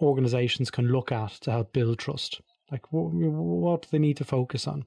organizations 0.00 0.70
can 0.70 0.88
look 0.88 1.12
at 1.12 1.32
to 1.42 1.50
help 1.50 1.72
build 1.72 1.98
trust? 1.98 2.40
Like, 2.70 2.92
what, 2.92 3.12
what 3.12 3.82
do 3.82 3.88
they 3.90 3.98
need 3.98 4.16
to 4.18 4.24
focus 4.24 4.66
on? 4.66 4.84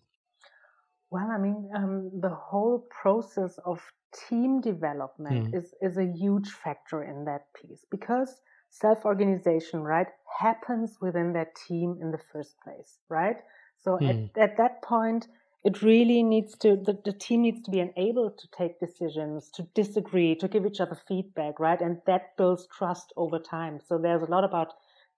Well, 1.10 1.30
I 1.30 1.38
mean, 1.38 1.70
um, 1.75 2.12
the 2.22 2.30
whole 2.30 2.88
process 2.90 3.60
of 3.66 3.82
team 4.30 4.62
development 4.62 5.52
mm. 5.52 5.58
is, 5.58 5.74
is 5.82 5.98
a 5.98 6.06
huge 6.06 6.50
factor 6.50 7.04
in 7.04 7.25
that 7.25 7.46
piece 7.54 7.86
because 7.92 8.42
self 8.70 9.06
organization, 9.06 9.84
right, 9.84 10.08
happens 10.40 10.98
within 11.02 11.34
that 11.34 11.56
team 11.68 11.98
in 12.02 12.12
the 12.12 12.20
first 12.32 12.56
place, 12.63 12.98
right? 13.10 13.38
So 13.84 13.98
mm. 13.98 14.30
at, 14.36 14.42
at 14.42 14.58
that 14.58 14.82
point, 14.82 15.28
it 15.63 15.82
really 15.82 16.24
needs 16.24 16.58
to 16.58 16.75
the, 16.75 16.98
the 17.06 17.13
team 17.13 17.42
needs 17.42 17.62
to 17.63 17.72
be 17.72 17.80
enabled 17.80 18.38
to 18.38 18.48
take 18.58 18.80
decisions 18.80 19.50
to 19.52 19.63
disagree 19.74 20.36
to 20.36 20.48
give 20.48 20.66
each 20.66 20.82
other 20.82 20.98
feedback 21.08 21.60
right 21.60 21.82
and 21.82 22.02
that 22.06 22.36
builds 22.38 22.68
trust 22.78 23.13
over 23.16 23.40
time 23.40 23.80
so 23.88 23.98
there's 23.98 24.24
a 24.24 24.32
lot 24.32 24.44
about 24.44 24.74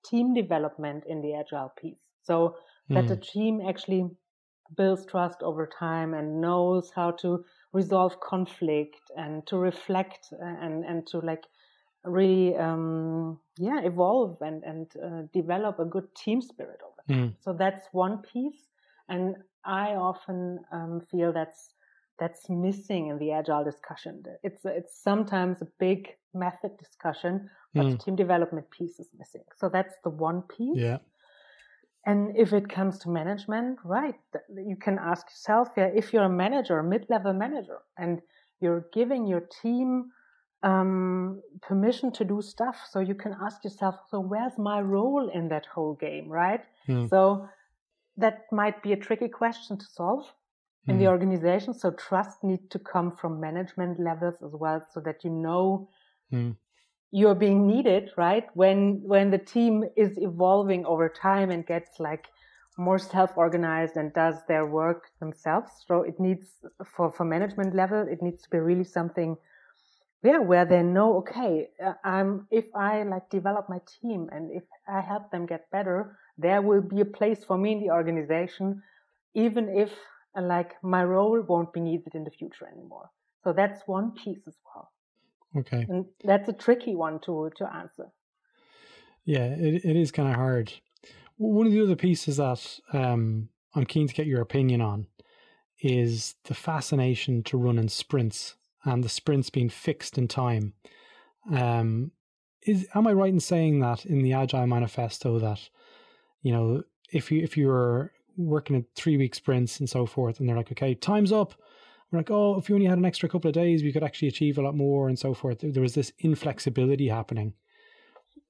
team 0.06 0.34
development 0.34 1.04
in 1.08 1.22
the 1.22 1.34
agile 1.34 1.74
piece 1.82 1.98
so 2.26 2.56
that 2.90 3.06
mm. 3.06 3.08
the 3.08 3.18
team 3.18 3.62
actually 3.68 4.10
builds 4.76 5.06
trust 5.06 5.42
over 5.42 5.68
time 5.68 6.14
and 6.14 6.42
knows 6.42 6.92
how 6.96 7.12
to 7.12 7.46
resolve 7.74 8.20
conflict 8.20 9.02
and 9.16 9.46
to 9.48 9.58
reflect 9.58 10.34
and 10.40 10.84
and 10.86 11.06
to 11.08 11.20
like 11.20 11.44
really 12.04 12.56
um, 12.56 13.40
yeah 13.58 13.82
evolve 13.84 14.38
and 14.42 14.64
and 14.64 14.88
uh, 15.04 15.22
develop 15.34 15.80
a 15.80 15.86
good 15.86 16.08
team 16.16 16.42
spirit 16.42 16.80
over 16.84 17.02
time. 17.08 17.30
Mm. 17.30 17.34
So 17.42 17.54
that's 17.54 17.88
one 17.92 18.20
piece, 18.20 18.70
and 19.10 19.36
I 19.64 19.96
often 19.96 20.60
um, 20.72 21.02
feel 21.12 21.34
that's 21.34 21.70
that's 22.20 22.50
missing 22.50 23.08
in 23.08 23.20
the 23.20 23.32
agile 23.32 23.64
discussion. 23.64 24.24
It's 24.44 24.62
it's 24.66 25.02
sometimes 25.02 25.62
a 25.62 25.68
big 25.80 26.08
method 26.34 26.78
discussion, 26.78 27.50
but 27.74 27.86
mm. 27.86 27.92
the 27.92 27.98
team 27.98 28.16
development 28.16 28.70
piece 28.72 29.00
is 29.00 29.10
missing. 29.18 29.44
So 29.58 29.70
that's 29.70 29.96
the 30.04 30.10
one 30.10 30.44
piece. 30.44 30.78
Yeah. 30.78 30.98
And 32.06 32.38
if 32.38 32.54
it 32.54 32.70
comes 32.70 33.00
to 33.00 33.10
management, 33.10 33.80
right, 33.84 34.16
you 34.50 34.76
can 34.76 35.00
ask 35.00 35.26
yourself, 35.28 35.70
yeah, 35.76 35.90
if 35.96 36.14
you're 36.14 36.24
a 36.24 36.30
manager, 36.30 36.78
a 36.78 36.84
mid-level 36.84 37.34
manager, 37.34 37.80
and 37.98 38.22
you're 38.62 38.86
giving 38.94 39.26
your 39.26 39.42
team 39.62 40.12
um, 40.62 41.42
permission 41.64 42.12
to 42.14 42.24
do 42.24 42.42
stuff, 42.42 42.78
so 42.92 43.00
you 43.00 43.16
can 43.16 43.36
ask 43.42 43.64
yourself, 43.64 43.96
so 44.10 44.20
where's 44.20 44.58
my 44.58 44.82
role 44.82 45.30
in 45.34 45.50
that 45.50 45.66
whole 45.66 45.96
game, 45.96 46.30
right? 46.30 46.62
Mm. 46.88 47.10
So 47.10 47.50
that 48.18 48.44
might 48.52 48.84
be 48.84 48.94
a 48.94 48.98
tricky 48.98 49.28
question 49.28 49.78
to 49.78 49.86
solve 49.86 50.26
in 50.88 50.96
mm. 50.96 51.00
the 51.00 51.06
hmm. 51.06 51.12
organization. 51.12 51.74
So 51.74 51.92
trust 51.92 52.44
needs 52.44 52.68
to 52.70 52.80
come 52.80 53.12
from 53.12 53.42
management 53.42 54.00
levels 54.00 54.36
as 54.46 54.52
well, 54.54 54.86
so 54.94 55.00
that 55.02 55.24
you 55.24 55.32
know 55.32 55.90
mm 56.32 56.56
you're 57.20 57.40
being 57.48 57.66
needed, 57.66 58.04
right? 58.18 58.46
When 58.62 58.78
when 59.14 59.32
the 59.32 59.44
team 59.56 59.74
is 59.96 60.12
evolving 60.18 60.86
over 60.86 61.08
time 61.10 61.50
and 61.54 61.66
gets 61.74 61.92
like 62.00 62.26
more 62.78 63.00
self-organized 63.00 63.96
and 63.96 64.14
does 64.14 64.36
their 64.50 64.66
work 64.66 65.02
themselves. 65.22 65.72
So 65.88 66.02
it 66.02 66.20
needs 66.20 66.48
for 66.94 67.12
for 67.16 67.26
management 67.36 67.74
level, 67.74 68.02
it 68.14 68.22
needs 68.22 68.44
to 68.44 68.50
be 68.50 68.60
really 68.70 68.84
something 68.84 69.38
yeah, 70.26 70.40
where 70.40 70.66
they 70.66 70.82
know, 70.82 71.18
okay, 71.18 71.70
uh, 71.86 71.94
I'm, 72.04 72.48
if 72.50 72.66
I 72.76 73.04
like 73.04 73.30
develop 73.30 73.70
my 73.70 73.80
team 74.02 74.28
and 74.32 74.52
if 74.52 74.64
I 74.88 75.02
help 75.02 75.32
them 75.32 75.46
get 75.46 75.70
better, 75.72 76.18
there 76.38 76.62
will 76.64 76.82
be 76.82 77.02
a 77.02 77.06
place 77.06 77.44
for 77.46 77.58
me 77.58 77.74
in 77.74 77.80
the 77.80 77.92
organization, 77.92 78.82
even 79.36 79.70
if 79.70 79.92
like 80.36 80.72
my 80.84 81.04
role 81.04 81.42
won't 81.48 81.72
be 81.74 81.80
needed 81.80 82.16
in 82.16 82.24
the 82.24 82.32
future 82.32 82.68
anymore. 82.68 83.12
So 83.44 83.54
that's 83.54 83.82
one 83.86 84.12
piece 84.12 84.42
as 84.48 84.56
well. 84.66 84.92
Okay. 85.58 85.86
And 85.88 86.06
that's 86.24 86.50
a 86.50 86.54
tricky 86.54 86.96
one 86.96 87.20
to 87.22 87.52
to 87.58 87.74
answer. 87.74 88.08
Yeah, 89.24 89.46
it 89.46 89.86
it 89.86 89.96
is 89.96 90.12
kind 90.12 90.30
of 90.30 90.36
hard. 90.36 90.74
One 91.38 91.68
of 91.68 91.74
the 91.74 91.82
other 91.82 91.96
pieces 91.96 92.38
that 92.38 92.80
um, 92.94 93.50
I'm 93.74 93.86
keen 93.86 94.08
to 94.08 94.14
get 94.14 94.28
your 94.28 94.42
opinion 94.42 94.82
on 94.82 95.08
is 95.82 96.36
the 96.46 96.54
fascination 96.54 97.44
to 97.44 97.58
run 97.58 97.78
in 97.78 97.90
sprints 97.90 98.56
and 98.86 99.04
the 99.04 99.10
sprints 99.10 99.50
being 99.50 99.70
fixed 99.70 100.18
in 100.18 100.28
time. 100.28 100.74
Um, 101.52 102.12
is 102.62 102.88
am 102.96 103.08
I 103.08 103.14
right 103.14 103.34
in 103.34 103.40
saying 103.40 103.80
that 103.80 104.06
in 104.06 104.22
the 104.22 104.34
Agile 104.34 104.68
Manifesto 104.68 105.40
that 105.40 105.70
you 106.42 106.52
know 106.52 106.84
if 107.12 107.32
you 107.32 107.42
if 107.42 107.58
you're 107.58 108.12
working 108.38 108.76
at 108.76 108.84
three 108.96 109.18
week 109.18 109.36
sprints 109.36 109.80
and 109.80 109.90
so 109.90 110.06
forth, 110.06 110.40
and 110.40 110.48
they're 110.48 110.58
like, 110.58 110.72
okay, 110.72 110.94
time's 110.96 111.32
up, 111.32 111.54
we're 112.12 112.20
like, 112.20 112.32
oh, 112.32 112.58
if 112.58 112.70
we 112.70 112.76
only 112.76 112.88
had 112.88 112.98
an 112.98 113.06
extra 113.06 113.28
couple 113.28 113.50
of 113.50 113.54
days, 113.54 113.84
we 113.84 113.92
could 113.92 114.04
actually 114.04 114.28
achieve 114.28 114.58
a 114.58 114.62
lot 114.62 114.76
more 114.76 115.08
and 115.08 115.18
so 115.18 115.34
forth. 115.34 115.60
There 115.62 115.82
was 115.82 115.96
this 115.96 116.12
inflexibility 116.20 117.08
happening. 117.08 117.54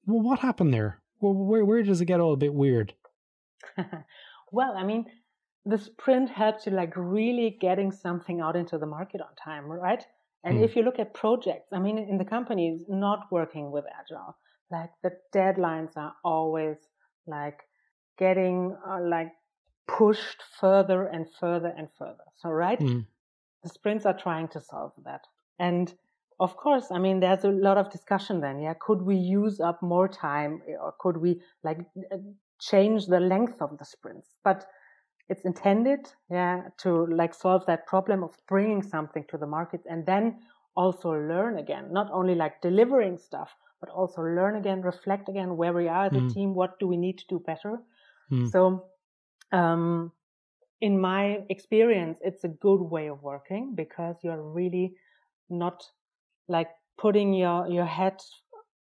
Well, 0.06 0.22
what 0.22 0.40
happened 0.40 0.74
there? 0.74 1.00
Well, 1.20 1.32
where 1.32 1.64
where 1.64 1.82
does 1.82 2.00
it 2.00 2.04
get 2.04 2.20
all 2.20 2.34
a 2.34 2.36
bit 2.36 2.54
weird? 2.54 2.94
well, 4.52 4.74
I 4.76 4.84
mean, 4.84 5.06
the 5.64 5.78
sprint 5.78 6.30
helps 6.30 6.66
you 6.66 6.72
like 6.72 6.92
really 6.96 7.56
getting 7.60 7.90
something 7.90 8.40
out 8.40 8.56
into 8.56 8.78
the 8.78 8.86
market 8.86 9.20
on 9.20 9.34
time, 9.42 9.64
right? 9.64 10.04
And 10.44 10.58
mm. 10.58 10.64
if 10.64 10.76
you 10.76 10.82
look 10.82 10.98
at 10.98 11.14
projects, 11.14 11.72
I 11.72 11.78
mean, 11.78 11.98
in 11.98 12.18
the 12.18 12.24
companies 12.24 12.82
not 12.88 13.26
working 13.32 13.72
with 13.72 13.84
agile, 13.98 14.36
like 14.70 14.90
the 15.02 15.12
deadlines 15.34 15.96
are 15.96 16.14
always 16.22 16.76
like 17.26 17.60
getting 18.18 18.76
uh, 18.86 19.00
like 19.00 19.32
pushed 19.88 20.42
further 20.60 21.06
and 21.06 21.26
further 21.40 21.72
and 21.76 21.88
further. 21.98 22.24
So, 22.36 22.50
right? 22.50 22.78
Mm 22.78 23.06
the 23.66 23.72
sprints 23.72 24.06
are 24.06 24.16
trying 24.16 24.48
to 24.48 24.60
solve 24.60 24.92
that. 25.04 25.22
And 25.58 25.92
of 26.38 26.56
course, 26.56 26.86
I 26.90 26.98
mean, 26.98 27.20
there's 27.20 27.44
a 27.44 27.48
lot 27.48 27.78
of 27.78 27.90
discussion 27.90 28.40
then. 28.40 28.60
Yeah, 28.60 28.74
could 28.78 29.02
we 29.02 29.16
use 29.16 29.58
up 29.60 29.82
more 29.82 30.08
time, 30.08 30.62
or 30.80 30.94
could 31.00 31.16
we 31.16 31.40
like 31.64 31.78
uh, 32.12 32.18
change 32.60 33.06
the 33.06 33.20
length 33.20 33.60
of 33.60 33.78
the 33.78 33.84
sprints? 33.84 34.28
But 34.44 34.66
it's 35.28 35.44
intended, 35.44 36.08
yeah, 36.30 36.68
to 36.82 37.06
like 37.06 37.34
solve 37.34 37.64
that 37.66 37.86
problem 37.86 38.22
of 38.22 38.36
bringing 38.46 38.82
something 38.82 39.24
to 39.30 39.38
the 39.38 39.46
market 39.46 39.80
and 39.90 40.06
then 40.06 40.38
also 40.76 41.10
learn 41.10 41.58
again. 41.58 41.92
Not 41.92 42.08
only 42.12 42.34
like 42.34 42.60
delivering 42.60 43.18
stuff, 43.18 43.50
but 43.80 43.90
also 43.90 44.22
learn 44.22 44.56
again, 44.56 44.82
reflect 44.82 45.28
again 45.28 45.56
where 45.56 45.72
we 45.72 45.88
are 45.88 46.06
as 46.06 46.12
mm. 46.12 46.30
a 46.30 46.34
team. 46.34 46.54
What 46.54 46.78
do 46.78 46.86
we 46.86 46.96
need 46.96 47.18
to 47.18 47.24
do 47.28 47.38
better? 47.40 47.78
Mm. 48.30 48.50
So 48.52 48.84
um, 49.52 50.12
in 50.80 51.00
my 51.00 51.42
experience, 51.48 52.18
it's 52.22 52.44
a 52.44 52.48
good 52.48 52.82
way 52.82 53.08
of 53.08 53.22
working 53.22 53.74
because 53.74 54.16
you're 54.22 54.42
really 54.42 54.94
not 55.48 55.84
like 56.48 56.68
putting 56.98 57.32
your 57.32 57.66
your 57.68 57.86
head 57.86 58.20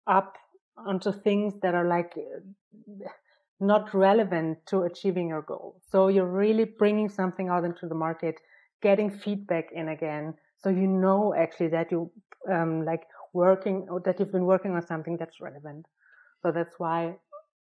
up 0.07 0.35
onto 0.77 1.11
things 1.11 1.53
that 1.61 1.75
are 1.75 1.87
like 1.87 2.13
not 3.59 3.93
relevant 3.93 4.57
to 4.65 4.81
achieving 4.81 5.29
your 5.29 5.41
goal. 5.41 5.81
So 5.89 6.07
you're 6.07 6.25
really 6.25 6.65
bringing 6.65 7.09
something 7.09 7.49
out 7.49 7.63
into 7.63 7.87
the 7.87 7.95
market, 7.95 8.35
getting 8.81 9.09
feedback 9.09 9.71
in 9.71 9.89
again, 9.89 10.33
so 10.57 10.69
you 10.69 10.87
know 10.87 11.33
actually 11.37 11.69
that 11.69 11.91
you 11.91 12.11
um, 12.51 12.85
like 12.85 13.03
working 13.33 13.87
or 13.89 13.99
that 14.01 14.19
you've 14.19 14.31
been 14.31 14.45
working 14.45 14.71
on 14.71 14.85
something 14.85 15.17
that's 15.17 15.39
relevant. 15.41 15.85
So 16.41 16.51
that's 16.51 16.75
why 16.77 17.15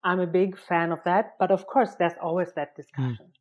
I'm 0.04 0.20
a 0.20 0.26
big 0.26 0.58
fan 0.58 0.92
of 0.92 1.00
that. 1.04 1.34
But 1.38 1.50
of 1.50 1.66
course, 1.66 1.94
there's 1.98 2.18
always 2.22 2.52
that 2.54 2.72
hmm. 2.74 2.82
discussion. 2.82 3.26
Mm. 3.26 3.37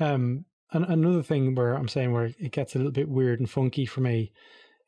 Um, 0.00 0.44
and 0.72 0.84
another 0.84 1.22
thing 1.22 1.54
where 1.54 1.74
I'm 1.74 1.88
saying 1.88 2.12
where 2.12 2.30
it 2.38 2.52
gets 2.52 2.74
a 2.74 2.78
little 2.78 2.92
bit 2.92 3.08
weird 3.08 3.38
and 3.38 3.48
funky 3.48 3.86
for 3.86 4.00
me 4.00 4.32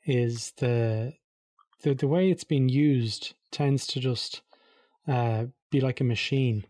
is 0.04 0.52
the 0.58 1.12
the 1.82 1.94
the 1.94 2.08
way 2.08 2.30
it's 2.30 2.44
been 2.44 2.68
used 2.68 3.34
tends 3.50 3.86
to 3.88 4.00
just 4.00 4.42
uh, 5.06 5.44
be 5.70 5.80
like 5.80 6.00
a 6.00 6.04
machine, 6.04 6.66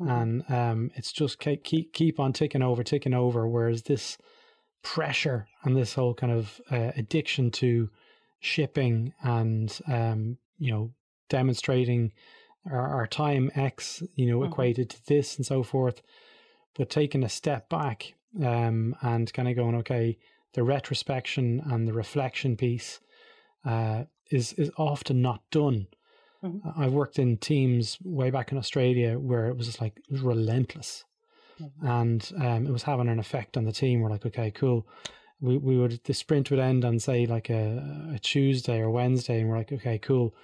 mm-hmm. 0.00 0.10
and 0.10 0.44
um, 0.50 0.90
it's 0.94 1.12
just 1.12 1.38
keep 1.38 1.92
keep 1.92 2.18
on 2.20 2.32
ticking 2.32 2.62
over, 2.62 2.82
ticking 2.82 3.14
over. 3.14 3.46
Whereas 3.46 3.82
this 3.82 4.16
pressure 4.82 5.48
and 5.64 5.76
this 5.76 5.94
whole 5.94 6.14
kind 6.14 6.32
of 6.32 6.60
uh, 6.70 6.92
addiction 6.96 7.50
to 7.50 7.90
shipping 8.40 9.12
and 9.22 9.78
um, 9.88 10.38
you 10.58 10.70
know 10.70 10.92
demonstrating 11.28 12.12
our, 12.70 12.86
our 12.94 13.06
time 13.06 13.50
X, 13.54 14.02
you 14.14 14.26
know, 14.26 14.40
mm-hmm. 14.40 14.52
equated 14.52 14.90
to 14.90 15.06
this 15.06 15.36
and 15.36 15.46
so 15.46 15.62
forth. 15.62 16.02
But 16.78 16.88
taking 16.88 17.24
a 17.24 17.28
step 17.28 17.68
back 17.68 18.14
um, 18.42 18.96
and 19.02 19.32
kind 19.32 19.48
of 19.48 19.56
going, 19.56 19.74
okay, 19.76 20.16
the 20.54 20.62
retrospection 20.62 21.60
and 21.66 21.86
the 21.86 21.92
reflection 21.92 22.56
piece 22.56 23.00
uh, 23.64 24.04
is 24.30 24.52
is 24.54 24.70
often 24.76 25.20
not 25.20 25.42
done. 25.50 25.88
Mm-hmm. 26.42 26.80
I've 26.80 26.92
worked 26.92 27.18
in 27.18 27.36
teams 27.36 27.98
way 28.02 28.30
back 28.30 28.52
in 28.52 28.58
Australia 28.58 29.18
where 29.18 29.48
it 29.48 29.56
was 29.56 29.66
just 29.66 29.80
like 29.80 29.96
it 29.96 30.12
was 30.12 30.20
relentless, 30.20 31.04
mm-hmm. 31.60 31.86
and 31.86 32.32
um, 32.38 32.66
it 32.66 32.72
was 32.72 32.84
having 32.84 33.08
an 33.08 33.18
effect 33.18 33.56
on 33.56 33.64
the 33.64 33.72
team. 33.72 34.00
We're 34.00 34.10
like, 34.10 34.26
okay, 34.26 34.50
cool. 34.50 34.86
We 35.40 35.58
we 35.58 35.76
would 35.76 36.02
the 36.04 36.14
sprint 36.14 36.50
would 36.50 36.60
end 36.60 36.84
on 36.84 36.98
say 36.98 37.26
like 37.26 37.50
a, 37.50 38.12
a 38.14 38.18
Tuesday 38.18 38.78
or 38.78 38.90
Wednesday, 38.90 39.40
and 39.40 39.48
we're 39.48 39.58
like, 39.58 39.72
okay, 39.72 39.98
cool 39.98 40.34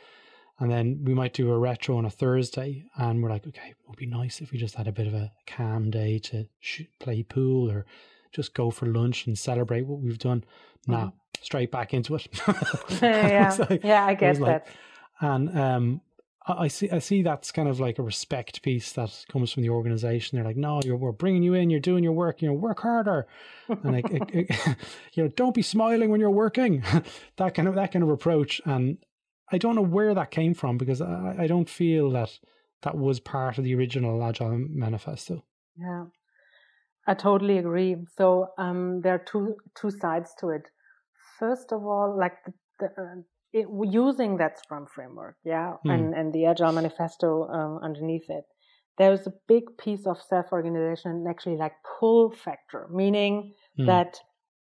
and 0.61 0.70
then 0.70 1.00
we 1.04 1.14
might 1.14 1.32
do 1.32 1.50
a 1.50 1.58
retro 1.58 1.96
on 1.96 2.04
a 2.04 2.11
Thursday, 2.11 2.84
and 2.96 3.23
we're 3.23 3.30
like, 3.30 3.46
okay, 3.46 3.70
it 3.70 3.76
would 3.88 3.99
be 3.99 4.06
nice 4.06 4.40
if 4.40 4.52
we 4.52 4.58
just 4.58 4.76
had 4.76 4.87
a 4.87 4.92
bit 4.92 5.06
of 5.06 5.14
a 5.14 5.32
calm 5.46 5.90
day 5.90 6.18
to 6.20 6.46
shoot, 6.61 6.88
play 7.00 7.23
pool 7.23 7.70
or 7.70 7.87
just 8.32 8.54
go 8.54 8.70
for 8.70 8.87
lunch 8.87 9.26
and 9.26 9.38
celebrate 9.38 9.82
what 9.82 10.00
we've 10.00 10.18
done. 10.18 10.44
Mm-hmm. 10.88 10.92
Nah, 10.92 11.11
straight 11.40 11.70
back 11.70 11.92
into 11.92 12.14
it. 12.14 12.28
yeah, 13.02 13.56
like, 13.70 13.82
yeah, 13.82 14.04
I 14.04 14.14
get 14.14 14.37
that. 14.37 14.40
Like, 14.40 14.66
and 15.20 15.58
um, 15.58 16.00
I 16.46 16.68
see, 16.68 16.90
I 16.90 16.99
see 16.99 17.23
that's 17.23 17.50
kind 17.50 17.68
of 17.68 17.80
like 17.80 17.99
a 17.99 18.02
respect 18.02 18.62
piece 18.62 18.92
that 18.92 19.25
comes 19.28 19.50
from 19.50 19.62
the 19.62 19.70
organization. 19.70 20.37
They're 20.37 20.44
like, 20.44 20.56
no, 20.56 20.80
you're, 20.84 20.96
we're 20.96 21.12
bringing 21.12 21.42
you 21.42 21.54
in, 21.54 21.70
you're 21.70 21.80
doing 21.80 22.04
your 22.04 22.12
work, 22.12 22.42
you 22.42 22.49
know, 22.49 22.54
work 22.54 22.80
harder, 22.80 23.26
and 23.68 23.92
like, 23.92 24.11
it, 24.11 24.23
it, 24.32 24.76
you 25.14 25.23
know, 25.23 25.28
don't 25.30 25.54
be 25.54 25.62
smiling 25.62 26.11
when 26.11 26.20
you're 26.20 26.30
working. 26.30 26.84
that 27.37 27.54
kind 27.54 27.66
of 27.66 27.75
that 27.76 27.92
kind 27.92 28.02
of 28.02 28.11
approach, 28.11 28.61
and 28.66 28.99
I 29.53 29.59
don't 29.59 29.77
know 29.77 29.83
where 29.83 30.15
that 30.15 30.31
came 30.31 30.55
from 30.55 30.79
because 30.79 31.01
I, 31.01 31.35
I 31.41 31.47
don't 31.47 31.69
feel 31.69 32.11
that 32.11 32.31
that 32.83 32.97
was 32.97 33.21
part 33.21 33.59
of 33.59 33.65
the 33.65 33.75
original 33.75 34.23
Agile 34.23 34.67
manifesto. 34.69 35.45
Yeah, 35.77 36.05
I 37.07 37.15
totally 37.15 37.59
agree. 37.59 37.97
So 38.17 38.49
um, 38.59 39.01
there 39.03 39.15
are 39.15 39.25
two 39.27 39.57
two 39.75 39.91
sides 39.91 40.35
to 40.41 40.51
it. 40.51 40.63
First 41.39 41.73
of 41.73 41.85
all, 41.85 42.17
like 42.19 42.35
the, 42.47 42.53
the, 42.79 42.87
uh, 42.87 43.23
it, 43.53 43.67
using 43.91 44.37
that 44.39 44.59
Scrum 44.59 44.87
framework, 44.87 45.37
yeah, 45.45 45.75
mm. 45.87 45.93
and 45.93 46.15
and 46.15 46.33
the 46.33 46.47
Agile 46.47 46.73
manifesto 46.73 47.49
um, 47.49 47.80
underneath 47.83 48.28
it, 48.28 48.45
there's 48.99 49.26
a 49.26 49.33
big 49.49 49.65
piece 49.78 50.07
of 50.07 50.21
self 50.23 50.47
organization 50.52 51.11
and 51.11 51.28
actually 51.28 51.57
like 51.57 51.75
pull 51.99 52.30
factor, 52.30 52.87
meaning 52.91 53.54
mm. 53.78 53.87
that 53.87 54.19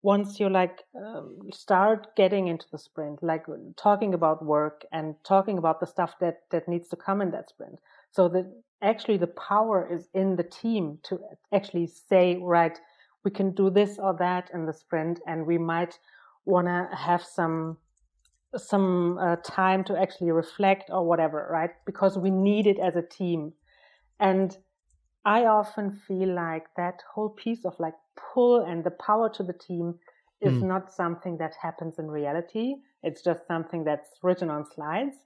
once 0.04 0.38
you 0.38 0.50
like 0.50 0.82
um, 1.02 1.38
start 1.50 2.14
getting 2.14 2.48
into 2.48 2.66
the 2.70 2.76
sprint 2.78 3.22
like 3.22 3.46
talking 3.74 4.12
about 4.12 4.44
work 4.44 4.84
and 4.92 5.14
talking 5.24 5.56
about 5.56 5.80
the 5.80 5.86
stuff 5.86 6.14
that 6.20 6.42
that 6.50 6.68
needs 6.68 6.88
to 6.88 6.96
come 6.96 7.22
in 7.22 7.30
that 7.30 7.48
sprint. 7.48 7.78
So 8.10 8.28
that 8.28 8.44
actually 8.82 9.16
the 9.16 9.34
power 9.48 9.88
is 9.90 10.08
in 10.12 10.36
the 10.36 10.42
team 10.42 10.98
to 11.04 11.18
actually 11.54 11.86
say 11.86 12.38
right 12.42 12.78
we 13.24 13.30
can 13.30 13.52
do 13.52 13.70
this 13.70 13.98
or 13.98 14.14
that 14.18 14.50
in 14.52 14.66
the 14.66 14.74
sprint 14.74 15.20
and 15.26 15.46
we 15.46 15.56
might 15.56 15.98
want 16.44 16.66
to 16.66 16.94
have 16.94 17.24
some 17.24 17.78
some 18.56 19.16
uh, 19.18 19.36
time 19.36 19.84
to 19.84 19.98
actually 19.98 20.32
reflect 20.32 20.90
or 20.90 21.02
whatever 21.06 21.48
right? 21.50 21.70
Because 21.86 22.18
we 22.18 22.30
need 22.30 22.66
it 22.66 22.78
as 22.78 22.94
a 22.94 23.02
team. 23.02 23.54
And 24.20 24.54
I 25.24 25.46
often 25.46 25.98
feel 26.06 26.34
like 26.34 26.66
that 26.76 27.02
whole 27.14 27.30
piece 27.30 27.64
of 27.64 27.74
like 27.80 27.94
pull 28.16 28.64
and 28.64 28.84
the 28.84 28.90
power 28.90 29.28
to 29.30 29.42
the 29.42 29.52
team 29.52 29.94
is 30.40 30.52
mm. 30.54 30.62
not 30.62 30.92
something 30.92 31.38
that 31.38 31.54
happens 31.60 31.98
in 31.98 32.10
reality. 32.10 32.74
It's 33.02 33.22
just 33.22 33.46
something 33.46 33.84
that's 33.84 34.10
written 34.22 34.50
on 34.50 34.64
slides. 34.64 35.16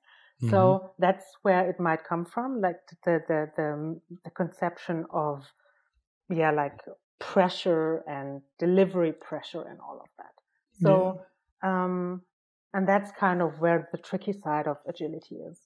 Mm-hmm. 0.43 0.51
So 0.51 0.93
that's 0.99 1.25
where 1.43 1.69
it 1.69 1.81
might 1.81 2.05
come 2.05 2.25
from, 2.25 2.61
like 2.61 2.77
the, 3.05 3.21
the, 3.27 3.51
the, 3.57 4.01
the 4.25 4.31
conception 4.31 5.05
of, 5.13 5.45
yeah, 6.31 6.51
like 6.51 6.79
pressure 7.19 8.05
and 8.07 8.43
delivery 8.59 9.13
pressure 9.13 9.63
and 9.63 9.79
all 9.81 10.01
of 10.01 10.09
that. 10.19 10.35
So, 10.81 11.21
yeah. 11.65 11.85
um, 11.85 12.23
and 12.73 12.87
that's 12.87 13.11
kind 13.13 13.43
of 13.43 13.59
where 13.61 13.89
the 13.91 13.99
tricky 13.99 14.33
side 14.33 14.69
of 14.69 14.77
agility 14.87 15.37
is. 15.37 15.59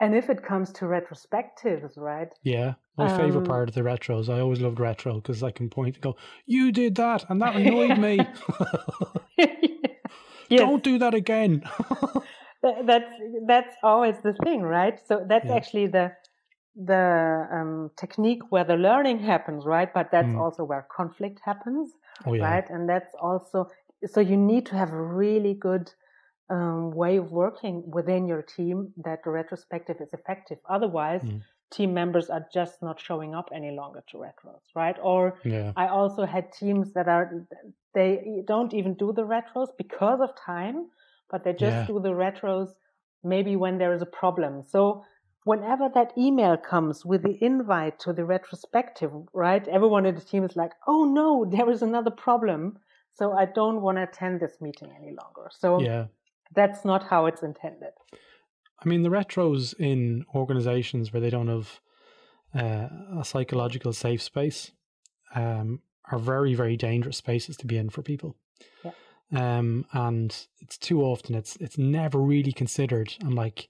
And 0.00 0.14
if 0.14 0.30
it 0.30 0.44
comes 0.44 0.72
to 0.74 0.84
retrospectives, 0.84 1.98
right? 1.98 2.28
Yeah, 2.44 2.74
my 2.96 3.10
um, 3.10 3.18
favorite 3.18 3.46
part 3.46 3.68
of 3.68 3.74
the 3.74 3.80
retros. 3.80 4.28
I 4.28 4.40
always 4.40 4.60
loved 4.60 4.78
retro 4.78 5.14
because 5.14 5.42
I 5.42 5.50
can 5.50 5.68
point 5.68 5.96
and 5.96 6.02
go, 6.02 6.16
"You 6.46 6.70
did 6.70 6.94
that, 6.96 7.24
and 7.28 7.42
that 7.42 7.56
annoyed 7.56 7.98
me. 7.98 8.18
yes. 10.48 10.60
Don't 10.60 10.84
do 10.84 10.98
that 10.98 11.14
again." 11.14 11.64
that's 12.84 13.12
that's 13.46 13.74
always 13.82 14.16
the 14.22 14.34
thing, 14.44 14.62
right? 14.62 14.98
So 15.06 15.24
that's 15.28 15.46
yeah. 15.46 15.54
actually 15.54 15.86
the 15.88 16.12
the 16.76 17.48
um, 17.52 17.90
technique 17.96 18.42
where 18.50 18.64
the 18.64 18.76
learning 18.76 19.18
happens, 19.18 19.64
right? 19.66 19.92
But 19.92 20.10
that's 20.12 20.28
mm. 20.28 20.38
also 20.38 20.62
where 20.64 20.86
conflict 20.94 21.40
happens, 21.44 21.90
oh, 22.24 22.34
yeah. 22.34 22.44
right? 22.44 22.70
And 22.70 22.88
that's 22.88 23.14
also 23.20 23.68
so 24.06 24.20
you 24.20 24.36
need 24.36 24.66
to 24.66 24.76
have 24.76 24.92
a 24.92 25.02
really 25.02 25.54
good 25.54 25.92
um, 26.50 26.90
way 26.92 27.18
of 27.18 27.30
working 27.30 27.82
within 27.86 28.26
your 28.26 28.42
team 28.42 28.92
that 29.04 29.22
the 29.24 29.30
retrospective 29.30 29.96
is 30.00 30.12
effective. 30.12 30.58
Otherwise, 30.68 31.22
mm. 31.22 31.42
team 31.70 31.92
members 31.92 32.30
are 32.30 32.46
just 32.52 32.82
not 32.82 33.00
showing 33.00 33.34
up 33.34 33.50
any 33.54 33.70
longer 33.70 34.02
to 34.10 34.18
retros, 34.18 34.62
right? 34.74 34.96
Or 35.02 35.38
yeah. 35.44 35.72
I 35.76 35.88
also 35.88 36.24
had 36.24 36.52
teams 36.52 36.92
that 36.94 37.08
are 37.08 37.46
they 37.94 38.42
don't 38.46 38.72
even 38.72 38.94
do 38.94 39.12
the 39.12 39.22
retros 39.22 39.68
because 39.76 40.20
of 40.20 40.30
time, 40.36 40.86
but 41.30 41.44
they 41.44 41.52
just 41.52 41.76
yeah. 41.76 41.86
do 41.86 42.00
the 42.00 42.10
retros 42.10 42.70
maybe 43.22 43.56
when 43.56 43.78
there 43.78 43.92
is 43.92 44.00
a 44.00 44.06
problem. 44.06 44.62
So 44.62 45.04
whenever 45.44 45.90
that 45.94 46.12
email 46.16 46.56
comes 46.56 47.04
with 47.04 47.22
the 47.22 47.36
invite 47.44 47.98
to 48.00 48.12
the 48.12 48.24
retrospective, 48.24 49.10
right? 49.34 49.66
Everyone 49.68 50.06
in 50.06 50.14
the 50.14 50.22
team 50.22 50.44
is 50.44 50.56
like, 50.56 50.72
"Oh 50.86 51.04
no, 51.04 51.44
there 51.44 51.70
is 51.70 51.82
another 51.82 52.10
problem." 52.10 52.78
So 53.12 53.32
I 53.32 53.46
don't 53.46 53.82
want 53.82 53.98
to 53.98 54.04
attend 54.04 54.40
this 54.40 54.60
meeting 54.60 54.92
any 54.96 55.12
longer. 55.20 55.50
So 55.50 55.80
yeah 55.80 56.06
that's 56.54 56.84
not 56.84 57.04
how 57.04 57.26
it's 57.26 57.42
intended. 57.42 57.92
I 58.80 58.88
mean, 58.88 59.02
the 59.02 59.08
retros 59.08 59.74
in 59.78 60.24
organizations 60.34 61.12
where 61.12 61.20
they 61.20 61.30
don't 61.30 61.48
have 61.48 61.80
uh, 62.54 62.88
a 63.18 63.24
psychological 63.24 63.92
safe 63.92 64.22
space 64.22 64.72
um, 65.34 65.80
are 66.10 66.18
very, 66.18 66.54
very 66.54 66.76
dangerous 66.76 67.16
spaces 67.16 67.56
to 67.58 67.66
be 67.66 67.76
in 67.76 67.90
for 67.90 68.02
people. 68.02 68.36
Yeah. 68.84 68.92
Um, 69.34 69.84
and 69.92 70.34
it's 70.60 70.78
too 70.78 71.02
often 71.02 71.34
it's 71.34 71.56
it's 71.56 71.76
never 71.76 72.18
really 72.18 72.52
considered. 72.52 73.12
I'm 73.20 73.34
like, 73.34 73.68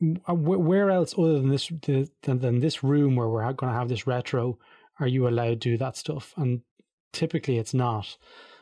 where 0.00 0.90
else 0.90 1.14
other 1.16 1.34
than 1.34 1.48
this 1.48 1.68
than, 1.68 2.08
than 2.22 2.60
this 2.60 2.82
room 2.82 3.16
where 3.16 3.28
we're 3.28 3.50
going 3.52 3.72
to 3.72 3.78
have 3.78 3.88
this 3.88 4.06
retro 4.06 4.58
are 5.00 5.08
you 5.08 5.26
allowed 5.26 5.48
to 5.62 5.70
do 5.70 5.78
that 5.78 5.96
stuff? 5.96 6.34
And 6.36 6.60
typically, 7.12 7.58
it's 7.58 7.74
not. 7.74 8.16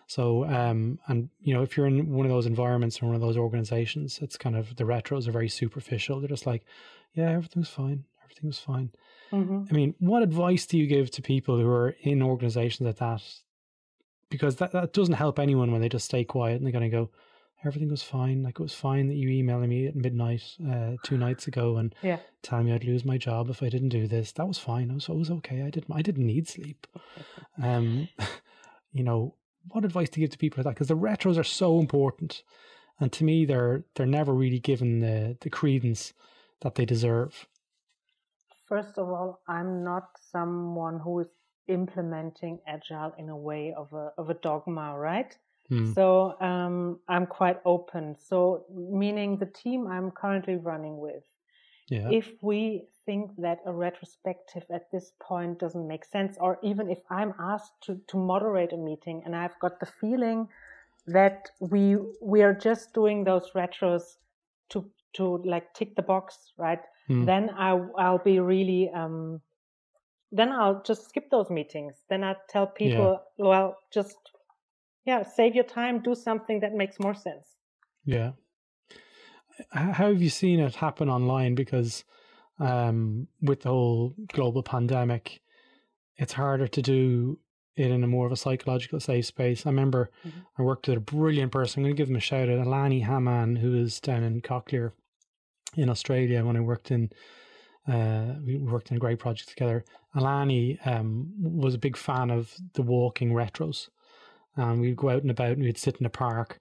So, 0.08 0.46
um, 0.46 0.98
and 1.06 1.28
you 1.38 1.52
know, 1.52 1.62
if 1.62 1.76
you're 1.76 1.86
in 1.86 2.10
one 2.10 2.24
of 2.24 2.32
those 2.32 2.46
environments 2.46 3.00
or 3.00 3.06
one 3.06 3.14
of 3.14 3.20
those 3.20 3.36
organizations, 3.36 4.18
it's 4.22 4.38
kind 4.38 4.56
of 4.56 4.74
the 4.76 4.84
retros 4.84 5.28
are 5.28 5.32
very 5.32 5.50
superficial. 5.50 6.18
They're 6.18 6.30
just 6.30 6.46
like, 6.46 6.64
yeah, 7.14 7.30
everything's 7.30 7.68
fine, 7.68 8.04
everything's 8.24 8.58
fine. 8.58 8.90
Mm-hmm. 9.30 9.64
I 9.68 9.72
mean, 9.72 9.94
what 9.98 10.22
advice 10.22 10.64
do 10.64 10.78
you 10.78 10.86
give 10.86 11.10
to 11.10 11.22
people 11.22 11.58
who 11.60 11.68
are 11.68 11.94
in 12.00 12.22
organizations 12.22 12.86
like 12.86 12.96
that? 12.96 13.22
Because 14.30 14.56
that, 14.56 14.72
that 14.72 14.94
doesn't 14.94 15.14
help 15.14 15.38
anyone 15.38 15.72
when 15.72 15.82
they 15.82 15.90
just 15.90 16.06
stay 16.06 16.24
quiet 16.24 16.56
and 16.56 16.64
they're 16.64 16.72
going 16.72 16.90
to 16.90 16.96
go, 16.96 17.10
everything 17.66 17.90
was 17.90 18.02
fine. 18.02 18.42
Like 18.42 18.58
it 18.58 18.62
was 18.62 18.74
fine 18.74 19.08
that 19.08 19.16
you 19.16 19.28
emailed 19.28 19.68
me 19.68 19.88
at 19.88 19.94
midnight 19.94 20.42
uh, 20.66 20.92
two 21.02 21.18
nights 21.18 21.48
ago 21.48 21.76
and 21.76 21.94
yeah. 22.02 22.18
telling 22.42 22.64
me 22.64 22.72
I'd 22.72 22.84
lose 22.84 23.04
my 23.04 23.18
job 23.18 23.50
if 23.50 23.62
I 23.62 23.68
didn't 23.68 23.90
do 23.90 24.06
this. 24.06 24.32
That 24.32 24.48
was 24.48 24.58
fine. 24.58 24.90
I 24.90 24.94
was, 24.94 25.10
I 25.10 25.12
was 25.12 25.30
okay. 25.30 25.62
I 25.62 25.70
didn't 25.70 25.94
I 25.94 26.00
didn't 26.00 26.26
need 26.26 26.48
sleep. 26.48 26.86
Um, 27.60 28.08
you 28.92 29.02
know, 29.02 29.34
what 29.70 29.84
advice 29.84 30.08
to 30.10 30.20
give 30.20 30.30
to 30.30 30.38
people 30.38 30.58
like 30.58 30.64
that? 30.64 30.74
Because 30.74 30.88
the 30.88 30.96
retros 30.96 31.38
are 31.38 31.44
so 31.44 31.78
important, 31.80 32.42
and 33.00 33.12
to 33.12 33.24
me, 33.24 33.44
they're 33.44 33.84
they're 33.94 34.06
never 34.06 34.32
really 34.34 34.58
given 34.60 35.00
the 35.00 35.36
the 35.40 35.50
credence 35.50 36.12
that 36.60 36.74
they 36.74 36.84
deserve. 36.84 37.46
First 38.66 38.98
of 38.98 39.08
all, 39.08 39.40
I'm 39.48 39.82
not 39.84 40.08
someone 40.30 40.98
who 41.00 41.20
is 41.20 41.28
implementing 41.68 42.60
agile 42.66 43.14
in 43.18 43.28
a 43.28 43.36
way 43.36 43.74
of 43.76 43.92
a 43.92 44.12
of 44.18 44.30
a 44.30 44.34
dogma, 44.34 44.98
right? 44.98 45.36
Hmm. 45.68 45.92
So 45.92 46.34
um, 46.40 46.98
I'm 47.08 47.26
quite 47.26 47.60
open. 47.64 48.16
So 48.28 48.64
meaning 48.74 49.36
the 49.36 49.46
team 49.46 49.86
I'm 49.86 50.10
currently 50.10 50.56
running 50.56 50.98
with, 50.98 51.24
Yeah. 51.90 52.08
if 52.10 52.26
we 52.42 52.88
think 53.08 53.30
that 53.38 53.60
a 53.64 53.72
retrospective 53.72 54.64
at 54.70 54.92
this 54.92 55.12
point 55.18 55.58
doesn't 55.58 55.88
make 55.88 56.04
sense, 56.04 56.36
or 56.38 56.58
even 56.62 56.90
if 56.90 56.98
I'm 57.08 57.32
asked 57.40 57.76
to, 57.84 57.98
to 58.08 58.18
moderate 58.18 58.74
a 58.74 58.76
meeting 58.76 59.22
and 59.24 59.34
I've 59.34 59.58
got 59.60 59.80
the 59.80 59.86
feeling 59.86 60.48
that 61.06 61.48
we 61.58 61.96
we 62.20 62.42
are 62.42 62.52
just 62.52 62.92
doing 62.92 63.24
those 63.24 63.52
retros 63.54 64.02
to 64.72 64.84
to 65.14 65.24
like 65.52 65.72
tick 65.72 65.96
the 65.96 66.02
box, 66.02 66.52
right? 66.58 66.82
Hmm. 67.06 67.24
Then 67.24 67.48
I 67.68 67.70
I'll 67.96 68.24
be 68.32 68.40
really 68.40 68.90
um 68.90 69.40
then 70.30 70.52
I'll 70.52 70.82
just 70.82 71.08
skip 71.08 71.30
those 71.30 71.48
meetings. 71.48 71.94
Then 72.10 72.22
I 72.22 72.34
tell 72.50 72.66
people, 72.66 73.22
well, 73.38 73.78
just 73.90 74.18
yeah, 75.06 75.22
save 75.22 75.54
your 75.54 75.68
time, 75.80 76.02
do 76.02 76.14
something 76.14 76.60
that 76.60 76.74
makes 76.74 77.00
more 77.00 77.14
sense. 77.14 77.46
Yeah. 78.04 78.32
How 79.72 80.08
have 80.12 80.22
you 80.22 80.28
seen 80.28 80.60
it 80.60 80.74
happen 80.76 81.08
online? 81.08 81.54
Because 81.54 82.04
um, 82.58 83.28
with 83.40 83.62
the 83.62 83.68
whole 83.70 84.14
global 84.32 84.62
pandemic, 84.62 85.40
it's 86.16 86.32
harder 86.32 86.66
to 86.68 86.82
do 86.82 87.38
it 87.76 87.90
in 87.90 88.02
a 88.02 88.08
more 88.08 88.26
of 88.26 88.32
a 88.32 88.36
psychological 88.36 88.98
safe 88.98 89.26
space. 89.26 89.64
I 89.64 89.70
remember 89.70 90.10
Mhm. 90.26 90.44
I 90.58 90.62
worked 90.62 90.88
with 90.88 90.98
a 90.98 91.00
brilliant 91.00 91.52
person. 91.52 91.80
I'm 91.80 91.84
going 91.84 91.94
to 91.94 92.00
give 92.00 92.10
him 92.10 92.16
a 92.16 92.20
shout 92.20 92.48
out, 92.48 92.66
Alani 92.66 93.00
Haman, 93.00 93.56
who 93.56 93.76
is 93.76 94.00
down 94.00 94.24
in 94.24 94.40
Cochlear 94.40 94.92
in 95.76 95.88
Australia 95.88 96.44
when 96.44 96.56
I 96.56 96.60
worked 96.60 96.90
in. 96.90 97.10
Uh, 97.86 98.34
we 98.44 98.56
worked 98.56 98.90
in 98.90 98.96
a 98.96 99.00
great 99.00 99.18
project 99.18 99.48
together. 99.48 99.84
Alani 100.14 100.78
um, 100.84 101.32
was 101.40 101.74
a 101.74 101.78
big 101.78 101.96
fan 101.96 102.30
of 102.30 102.54
the 102.74 102.82
walking 102.82 103.30
retros, 103.32 103.88
and 104.56 104.80
we'd 104.80 104.96
go 104.96 105.10
out 105.10 105.22
and 105.22 105.30
about 105.30 105.52
and 105.52 105.62
we'd 105.62 105.78
sit 105.78 105.96
in 105.96 106.04
the 106.04 106.10
park. 106.10 106.58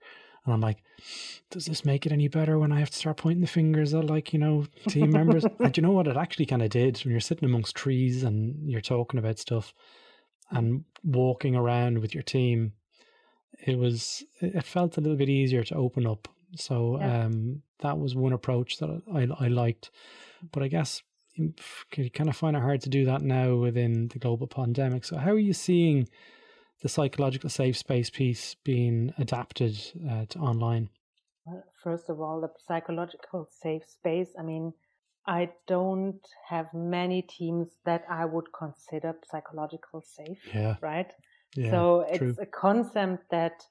And 0.47 0.53
I'm 0.53 0.61
like, 0.61 0.81
does 1.51 1.65
this 1.65 1.85
make 1.85 2.05
it 2.05 2.11
any 2.11 2.27
better 2.27 2.57
when 2.57 2.71
I 2.71 2.79
have 2.79 2.89
to 2.89 2.97
start 2.97 3.17
pointing 3.17 3.41
the 3.41 3.47
fingers 3.47 3.93
at 3.93 4.05
like, 4.05 4.33
you 4.33 4.39
know, 4.39 4.65
team 4.87 5.11
members? 5.11 5.45
and 5.59 5.75
you 5.77 5.83
know 5.83 5.91
what 5.91 6.07
it 6.07 6.17
actually 6.17 6.45
kind 6.45 6.61
of 6.61 6.69
did 6.69 6.97
when 6.99 7.11
you're 7.11 7.19
sitting 7.19 7.45
amongst 7.47 7.75
trees 7.75 8.23
and 8.23 8.69
you're 8.69 8.81
talking 8.81 9.19
about 9.19 9.37
stuff 9.39 9.73
and 10.49 10.85
walking 11.03 11.55
around 11.55 11.99
with 11.99 12.13
your 12.13 12.23
team, 12.23 12.73
it 13.65 13.77
was, 13.77 14.23
it 14.39 14.63
felt 14.63 14.97
a 14.97 15.01
little 15.01 15.17
bit 15.17 15.29
easier 15.29 15.63
to 15.65 15.75
open 15.75 16.07
up. 16.07 16.27
So 16.55 16.97
Yeah. 16.99 17.25
um, 17.25 17.61
that 17.79 17.99
was 17.99 18.15
one 18.15 18.33
approach 18.33 18.77
that 18.79 19.01
I, 19.13 19.45
I 19.45 19.47
liked. 19.49 19.91
But 20.51 20.63
I 20.63 20.69
guess 20.69 21.03
you 21.35 21.53
kind 22.13 22.29
of 22.29 22.35
find 22.35 22.55
it 22.55 22.61
hard 22.61 22.81
to 22.81 22.89
do 22.89 23.05
that 23.05 23.21
now 23.21 23.55
within 23.55 24.07
the 24.07 24.19
global 24.19 24.47
pandemic. 24.47 25.03
So 25.03 25.17
how 25.17 25.31
are 25.31 25.37
you 25.37 25.53
seeing 25.53 26.07
the 26.81 26.89
psychological 26.89 27.49
safe 27.49 27.77
space 27.77 28.09
piece 28.09 28.55
being 28.63 29.13
adapted 29.17 29.77
uh, 30.09 30.25
to 30.29 30.39
online? 30.39 30.89
Well, 31.45 31.63
first 31.83 32.09
of 32.09 32.19
all, 32.19 32.41
the 32.41 32.51
psychological 32.67 33.47
safe 33.49 33.83
space. 33.87 34.29
I 34.37 34.43
mean, 34.43 34.73
I 35.25 35.49
don't 35.67 36.25
have 36.47 36.73
many 36.73 37.21
teams 37.21 37.69
that 37.85 38.05
I 38.09 38.25
would 38.25 38.51
consider 38.53 39.15
psychological 39.29 40.01
safe, 40.01 40.39
Yeah, 40.53 40.75
right? 40.81 41.11
yeah, 41.55 41.71
so 41.71 42.01
it's 42.01 42.17
true. 42.19 42.35
a 42.39 42.45
concept 42.45 43.29
that 43.31 43.65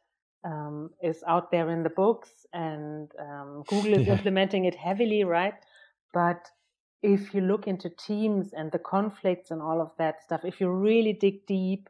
um, 0.44 0.90
is 1.02 1.22
out 1.26 1.50
there 1.50 1.70
in 1.70 1.82
the 1.82 1.90
books, 1.90 2.46
and 2.52 3.10
um, 3.18 3.64
Google 3.66 3.94
is 3.94 4.02
Yeah. 4.06 4.14
implementing 4.14 4.64
it 4.64 4.74
heavily, 4.74 5.24
right? 5.24 5.54
But 6.12 6.48
if 7.02 7.34
you 7.34 7.40
look 7.40 7.66
into 7.66 7.88
teams 7.90 8.52
and 8.52 8.70
the 8.72 8.78
conflicts 8.78 9.50
and 9.50 9.60
all 9.62 9.80
of 9.80 9.90
that 9.98 10.22
stuff, 10.22 10.44
if 10.44 10.60
you 10.60 10.70
really 10.70 11.12
dig 11.12 11.46
deep, 11.46 11.88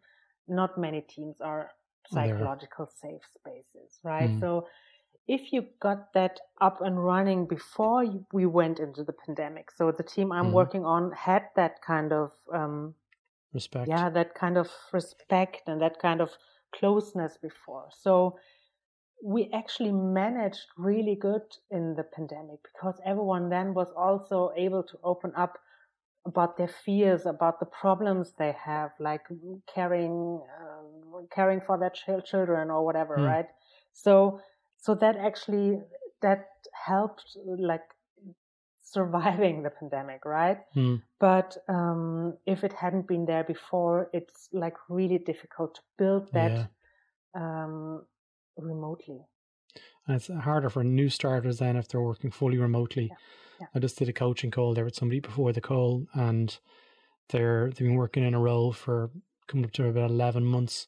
not 0.49 0.79
many 0.79 1.01
teams 1.03 1.41
are 1.41 1.71
psychological 2.07 2.87
safe 2.87 3.23
spaces, 3.35 3.99
right? 4.05 4.31
Mm. 4.31 4.41
So 4.41 4.69
if 5.29 5.53
you 5.53 5.67
got 5.81 6.13
that 6.15 6.41
up 6.61 6.81
and 6.81 7.05
running 7.05 7.47
before 7.47 8.05
you, 8.05 8.27
we 8.33 8.47
went 8.47 8.81
into 8.81 9.05
the 9.05 9.13
pandemic, 9.13 9.71
so 9.73 9.93
the 9.93 10.05
team 10.05 10.33
I'm 10.33 10.47
Mhm. 10.47 10.55
working 10.55 10.85
on 10.85 11.13
had 11.13 11.49
that 11.57 11.83
kind 11.83 12.13
of 12.13 12.33
um, 12.53 12.95
Respect. 13.53 13.89
yeah 13.89 14.11
that 14.11 14.35
kind 14.35 14.57
of 14.59 14.71
respect 14.93 15.63
and 15.67 15.81
that 15.81 15.99
kind 15.99 16.21
of 16.21 16.31
closeness 16.75 17.39
before 17.39 17.89
so 17.93 18.39
we 19.23 19.51
actually 19.53 19.93
managed 19.93 20.67
really 20.77 21.15
good 21.17 21.43
in 21.71 21.95
the 21.95 22.05
pandemic 22.05 22.61
because 22.75 23.01
everyone 23.05 23.49
then 23.49 23.75
was 23.75 23.91
also 23.97 24.53
able 24.57 24.83
to 24.83 24.99
open 25.03 25.33
up 25.37 25.59
about 26.27 26.57
their 26.59 26.69
fears 26.69 27.27
about 27.27 27.61
the 27.61 27.67
problems 27.67 28.33
they 28.39 28.53
have 28.53 28.91
like 29.01 29.27
caring 29.73 30.43
um, 30.61 31.29
caring 31.31 31.61
for 31.61 31.79
their 31.79 31.91
chil- 31.91 32.21
children 32.23 32.71
or 32.71 32.85
whatever 32.85 33.17
Hmm. 33.17 33.23
right 33.23 33.49
so 33.93 34.41
so 34.77 34.95
that 34.95 35.17
actually 35.17 35.81
that 36.23 36.49
helped 36.87 37.37
like 37.59 37.89
surviving 38.83 39.63
the 39.63 39.71
pandemic 39.71 40.25
right 40.25 40.61
Mm, 40.75 41.03
but 41.21 41.57
um, 41.69 42.39
if 42.47 42.65
it 42.65 42.75
hadn't 42.75 43.09
been 43.09 43.27
there 43.27 43.45
before, 43.45 44.11
it's 44.13 44.51
like 44.53 44.77
really 44.89 45.19
difficult 45.19 45.75
to 45.77 45.83
build 45.99 46.33
that 46.35 46.69
um, 47.35 48.07
remotely. 48.59 49.21
And 50.07 50.17
it's 50.17 50.29
harder 50.29 50.71
for 50.71 50.85
new 50.85 51.09
starters 51.09 51.59
than 51.59 51.77
if 51.77 51.89
they're 51.89 52.01
working 52.01 52.31
fully 52.31 52.59
remotely. 52.59 53.09
Yeah, 53.11 53.17
yeah. 53.61 53.67
I 53.75 53.79
just 53.79 53.99
did 53.99 54.09
a 54.09 54.13
coaching 54.13 54.51
call 54.51 54.75
there 54.75 54.85
with 54.85 54.95
somebody 54.97 55.21
before 55.21 55.53
the 55.53 55.61
call, 55.61 56.07
and 56.15 56.57
they're 57.31 57.67
they've 57.69 57.87
been 57.89 57.95
working 57.97 58.25
in 58.25 58.35
a 58.35 58.41
role 58.41 58.73
for 58.73 59.11
coming 59.47 59.65
up 59.65 59.73
to 59.73 59.87
about 59.89 60.11
eleven 60.11 60.45
months. 60.45 60.87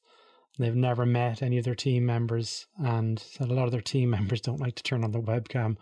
And 0.57 0.67
they've 0.67 0.75
never 0.75 1.07
met 1.07 1.41
any 1.43 1.59
of 1.59 1.65
their 1.65 1.75
team 1.77 2.05
members, 2.07 2.67
and 2.79 3.23
a 3.41 3.47
lot 3.47 3.67
of 3.67 3.73
their 3.73 3.81
team 3.81 4.11
members 4.17 4.41
don't 4.41 4.61
like 4.61 4.75
to 4.77 4.83
turn 4.83 5.05
on 5.05 5.13
their 5.13 5.23
webcam, 5.23 5.77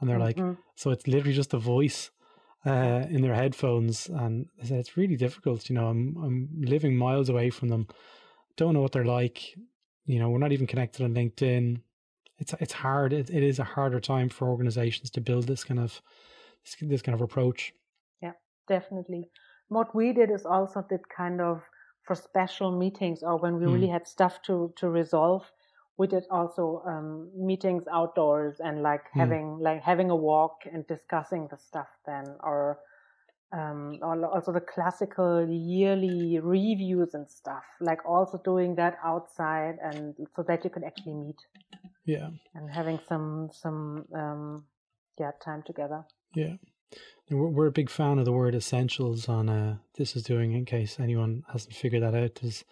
and 0.00 0.08
they're 0.08 0.18
like, 0.18 0.36
Mhm. 0.36 0.58
so 0.74 0.90
it's 0.90 1.06
literally 1.06 1.34
just 1.34 1.54
a 1.54 1.58
voice 1.58 2.10
uh, 2.66 3.06
in 3.08 3.22
their 3.22 3.34
headphones, 3.34 4.08
and 4.08 4.46
they 4.58 4.66
said 4.66 4.80
it's 4.80 4.96
really 4.96 5.16
difficult. 5.16 5.68
You 5.70 5.76
know, 5.76 5.86
I'm 5.88 6.16
I'm 6.16 6.48
living 6.60 6.96
miles 6.96 7.28
away 7.28 7.50
from 7.50 7.68
them, 7.68 7.86
don't 8.56 8.74
know 8.74 8.82
what 8.82 8.92
they're 8.92 9.04
like. 9.04 9.54
You 10.04 10.18
know, 10.18 10.30
we're 10.30 10.38
not 10.38 10.52
even 10.52 10.66
connected 10.66 11.04
on 11.04 11.14
LinkedIn. 11.14 11.82
It's 12.38 12.54
it's 12.60 12.72
hard. 12.72 13.12
It, 13.12 13.30
it 13.30 13.42
is 13.42 13.58
a 13.58 13.64
harder 13.64 14.00
time 14.00 14.28
for 14.28 14.48
organizations 14.48 15.10
to 15.10 15.20
build 15.20 15.46
this 15.46 15.64
kind 15.64 15.80
of 15.80 16.00
this, 16.64 16.76
this 16.80 17.02
kind 17.02 17.14
of 17.14 17.20
approach. 17.20 17.72
Yeah, 18.22 18.34
definitely. 18.68 19.30
What 19.68 19.94
we 19.94 20.12
did 20.12 20.30
is 20.30 20.46
also 20.46 20.82
did 20.82 21.08
kind 21.08 21.40
of 21.40 21.62
for 22.02 22.14
special 22.14 22.70
meetings 22.78 23.22
or 23.22 23.36
when 23.38 23.58
we 23.58 23.66
Mm. 23.66 23.72
really 23.72 23.88
had 23.88 24.06
stuff 24.06 24.40
to 24.42 24.72
to 24.76 24.88
resolve. 24.88 25.50
We 25.96 26.06
did 26.06 26.24
also 26.30 26.82
um, 26.86 27.30
meetings 27.34 27.88
outdoors 27.88 28.60
and 28.60 28.82
like 28.82 29.10
Mm. 29.14 29.18
having 29.18 29.58
like 29.58 29.82
having 29.82 30.10
a 30.10 30.16
walk 30.16 30.62
and 30.72 30.86
discussing 30.86 31.48
the 31.48 31.56
stuff 31.58 31.88
then, 32.06 32.36
or 32.40 32.78
um, 33.52 33.98
also 34.02 34.52
the 34.52 34.60
classical 34.60 35.46
yearly 35.48 36.38
reviews 36.38 37.14
and 37.14 37.28
stuff. 37.30 37.64
Like 37.80 38.04
also 38.04 38.40
doing 38.44 38.74
that 38.76 38.98
outside 39.04 39.76
and 39.82 40.14
so 40.36 40.42
that 40.42 40.64
you 40.64 40.70
can 40.70 40.84
actually 40.84 41.14
meet 41.14 41.40
Yeah, 42.04 42.30
and 42.54 42.70
having 42.70 42.98
some 43.08 43.50
some 43.52 44.04
um, 44.14 44.64
yeah 45.18 45.32
time 45.44 45.62
together. 45.66 46.04
yeah. 46.34 46.56
We're, 47.30 47.48
we're 47.48 47.66
a 47.66 47.72
big 47.72 47.90
fan 47.90 48.18
of 48.18 48.24
the 48.24 48.32
word 48.32 48.54
essentials 48.54 49.28
on 49.28 49.48
uh, 49.50 49.76
this 49.98 50.16
is 50.16 50.22
doing 50.22 50.52
in 50.52 50.64
case 50.64 50.98
anyone 50.98 51.42
hasn't 51.52 51.74
figured 51.74 52.02
that 52.02 52.14
out. 52.14 52.38
There's 52.40 52.64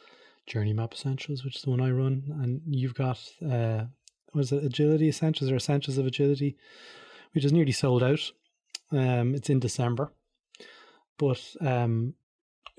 Journey 0.46 0.72
Map 0.72 0.94
Essentials, 0.94 1.44
which 1.44 1.56
is 1.56 1.62
the 1.62 1.70
one 1.70 1.82
I 1.82 1.90
run, 1.90 2.22
and 2.42 2.62
you've 2.66 2.94
got 2.94 3.20
uh, 3.46 3.84
was 4.32 4.52
it 4.52 4.64
Agility 4.64 5.08
Essentials 5.08 5.50
or 5.50 5.56
Essentials 5.56 5.98
of 5.98 6.06
Agility, 6.06 6.56
which 7.34 7.44
is 7.44 7.52
nearly 7.52 7.72
sold 7.72 8.02
out. 8.02 8.32
Um, 8.90 9.34
it's 9.34 9.50
in 9.50 9.60
December, 9.60 10.12
but 11.18 11.56
um, 11.60 12.14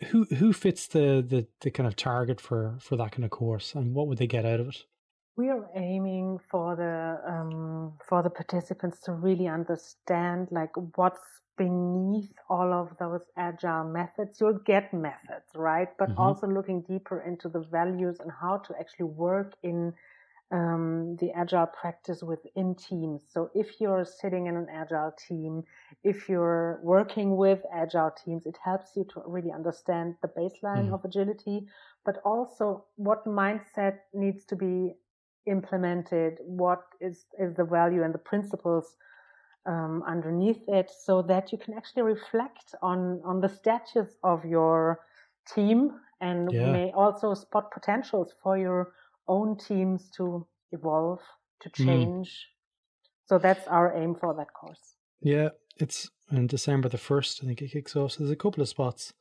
who 0.08 0.26
who 0.26 0.54
fits 0.54 0.88
the, 0.88 1.26
the 1.28 1.47
the 1.62 1.71
kind 1.71 1.88
of 1.88 1.95
target 1.95 2.41
for 2.41 2.78
for 2.82 2.97
that 2.97 3.13
kind 3.13 3.26
of 3.26 3.32
course, 3.32 3.76
and 3.76 3.95
what 3.95 4.08
would 4.08 4.19
they 4.19 4.28
get 4.28 4.45
out 4.45 4.60
of 4.62 4.69
it? 4.69 4.86
We 5.38 5.50
are 5.50 5.69
aiming 5.76 6.39
for 6.39 6.76
the 6.76 7.21
um, 7.32 7.97
for 8.04 8.23
the 8.23 8.30
participants 8.30 9.00
to 9.02 9.13
really 9.13 9.47
understand 9.47 10.50
like 10.52 10.71
what's 10.97 11.41
beneath 11.58 12.34
all 12.50 12.73
of 12.73 12.97
those 12.97 13.21
agile 13.38 13.84
methods. 13.86 14.41
You'll 14.41 14.60
get 14.60 14.93
methods, 14.93 15.45
right? 15.56 15.89
But 15.97 16.12
Mhm. 16.12 16.17
also 16.17 16.47
looking 16.47 16.82
deeper 16.82 17.21
into 17.21 17.50
the 17.50 17.62
values 17.62 18.19
and 18.19 18.32
how 18.32 18.58
to 18.58 18.76
actually 18.80 19.06
work 19.06 19.54
in 19.63 19.93
um, 20.52 21.18
the 21.20 21.32
agile 21.32 21.68
practice 21.68 22.24
within 22.24 22.76
teams. 22.76 23.24
So 23.30 23.50
if 23.54 23.82
you're 23.82 24.06
sitting 24.06 24.48
in 24.48 24.56
an 24.56 24.68
agile 24.72 25.14
team, 25.28 25.64
if 26.04 26.30
you're 26.30 26.80
working 26.84 27.36
with 27.36 27.60
agile 27.74 28.12
teams, 28.24 28.46
it 28.46 28.58
helps 28.64 28.92
you 28.96 29.06
to 29.14 29.24
really 29.26 29.52
understand 29.52 30.16
the 30.22 30.30
baseline 30.30 30.90
mm. 30.90 30.94
of 30.94 31.04
agility, 31.04 31.68
but 32.06 32.22
also 32.24 32.86
what 32.96 33.26
mindset 33.26 33.98
needs 34.14 34.46
to 34.46 34.56
be 34.56 34.94
implemented, 35.48 36.38
what 36.46 36.84
is, 37.02 37.26
is 37.40 37.54
the 37.56 37.66
value 37.66 38.04
and 38.04 38.14
the 38.14 38.20
principles 38.20 38.96
um, 39.66 40.02
underneath 40.08 40.64
it, 40.70 40.90
so 40.90 41.22
that 41.24 41.52
you 41.52 41.58
can 41.58 41.74
actually 41.74 42.04
reflect 42.04 42.74
on 42.82 43.22
on 43.26 43.42
the 43.42 43.50
status 43.50 44.16
of 44.24 44.46
your 44.46 45.02
team 45.54 45.92
and 46.22 46.52
yeah. 46.52 46.72
may 46.72 46.92
also 46.94 47.34
spot 47.34 47.70
potentials 47.72 48.34
for 48.42 48.58
your 48.58 48.94
own 49.28 49.58
teams 49.58 50.10
to 50.18 50.46
evolve, 50.72 51.20
to 51.62 51.70
mm. 51.70 51.86
change. 51.86 52.28
Mm. 52.28 53.28
So 53.28 53.38
that's 53.38 53.68
our 53.68 53.96
aim 53.96 54.16
for 54.16 54.34
that 54.36 54.54
course. 54.54 54.96
Yeah, 55.22 55.50
it's 55.78 56.10
in 56.32 56.48
December 56.48 56.90
the 56.90 56.98
1st, 56.98 57.44
I 57.44 57.48
think 57.48 57.62
it 57.62 57.72
kicks 57.72 57.96
off. 57.96 58.13
So 58.13 58.20
there's 58.20 58.32
a 58.32 58.36
couple 58.36 58.62
of 58.62 58.70
spots 58.70 59.13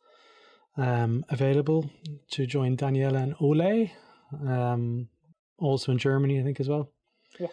um, 0.77 1.25
available 1.29 1.91
to 2.33 2.47
join 2.47 2.77
Daniela 2.77 3.23
and 3.23 3.35
Ole, 3.41 3.91
um, 4.47 5.09
also 5.59 5.93
in 5.93 5.99
Germany, 5.99 6.41
I 6.41 6.43
think, 6.43 6.61
as 6.61 6.69
well. 6.69 6.91
Yeah. 7.39 7.49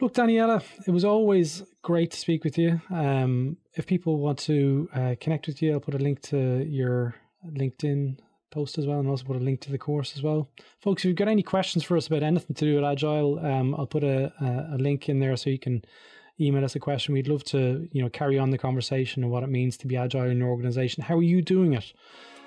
Look, 0.00 0.14
Daniela, 0.14 0.62
it 0.86 0.90
was 0.90 1.04
always 1.04 1.62
great 1.82 2.10
to 2.10 2.18
speak 2.18 2.44
with 2.44 2.58
you. 2.58 2.80
Um, 2.90 3.58
if 3.74 3.86
people 3.86 4.18
want 4.18 4.38
to 4.40 4.88
uh, 4.94 5.14
connect 5.20 5.46
with 5.46 5.62
you, 5.62 5.72
I'll 5.72 5.80
put 5.80 5.94
a 5.94 5.98
link 5.98 6.20
to 6.22 6.64
your 6.64 7.14
LinkedIn 7.46 8.18
post 8.52 8.78
as 8.78 8.86
well, 8.86 9.00
and 9.00 9.08
also 9.08 9.24
put 9.24 9.36
a 9.36 9.40
link 9.40 9.60
to 9.62 9.72
the 9.72 9.78
course 9.78 10.16
as 10.16 10.22
well. 10.22 10.48
Folks, 10.80 11.02
if 11.02 11.08
you've 11.08 11.16
got 11.16 11.26
any 11.26 11.42
questions 11.42 11.82
for 11.82 11.96
us 11.96 12.06
about 12.06 12.22
anything 12.22 12.54
to 12.54 12.64
do 12.64 12.76
with 12.76 12.84
Agile, 12.84 13.44
um, 13.44 13.74
I'll 13.74 13.86
put 13.86 14.04
a, 14.04 14.32
a, 14.40 14.76
a 14.76 14.78
link 14.78 15.08
in 15.08 15.18
there 15.18 15.36
so 15.36 15.50
you 15.50 15.58
can 15.58 15.84
email 16.40 16.64
us 16.64 16.76
a 16.76 16.80
question. 16.80 17.14
We'd 17.14 17.28
love 17.28 17.44
to, 17.44 17.88
you 17.92 18.02
know, 18.02 18.08
carry 18.08 18.38
on 18.38 18.50
the 18.50 18.58
conversation 18.58 19.22
and 19.22 19.32
what 19.32 19.42
it 19.42 19.48
means 19.48 19.76
to 19.78 19.86
be 19.86 19.96
agile 19.96 20.30
in 20.30 20.38
your 20.38 20.48
organization. 20.48 21.02
How 21.02 21.16
are 21.16 21.22
you 21.22 21.42
doing 21.42 21.72
it? 21.72 21.92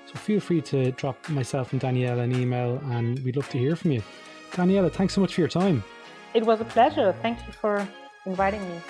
So 0.08 0.13
feel 0.15 0.39
free 0.39 0.62
to 0.62 0.91
drop 0.91 1.28
myself 1.30 1.74
and 1.74 1.82
Daniela 1.82 2.24
an 2.24 2.34
email, 2.34 2.82
and 2.91 3.20
we'd 3.20 3.36
love 3.36 3.50
to 3.50 3.58
hear 3.58 3.76
from 3.76 3.91
you. 3.91 4.04
Daniela, 4.52 4.91
thanks 4.91 5.13
so 5.13 5.22
much 5.22 5.34
for 5.34 5.41
your 5.41 5.48
time. 5.48 5.84
It 6.34 6.46
was 6.46 6.62
a 6.62 6.65
pleasure. 6.65 7.15
Thank 7.22 7.46
you 7.48 7.54
for 7.54 7.88
inviting 8.26 8.62
me. 8.70 8.82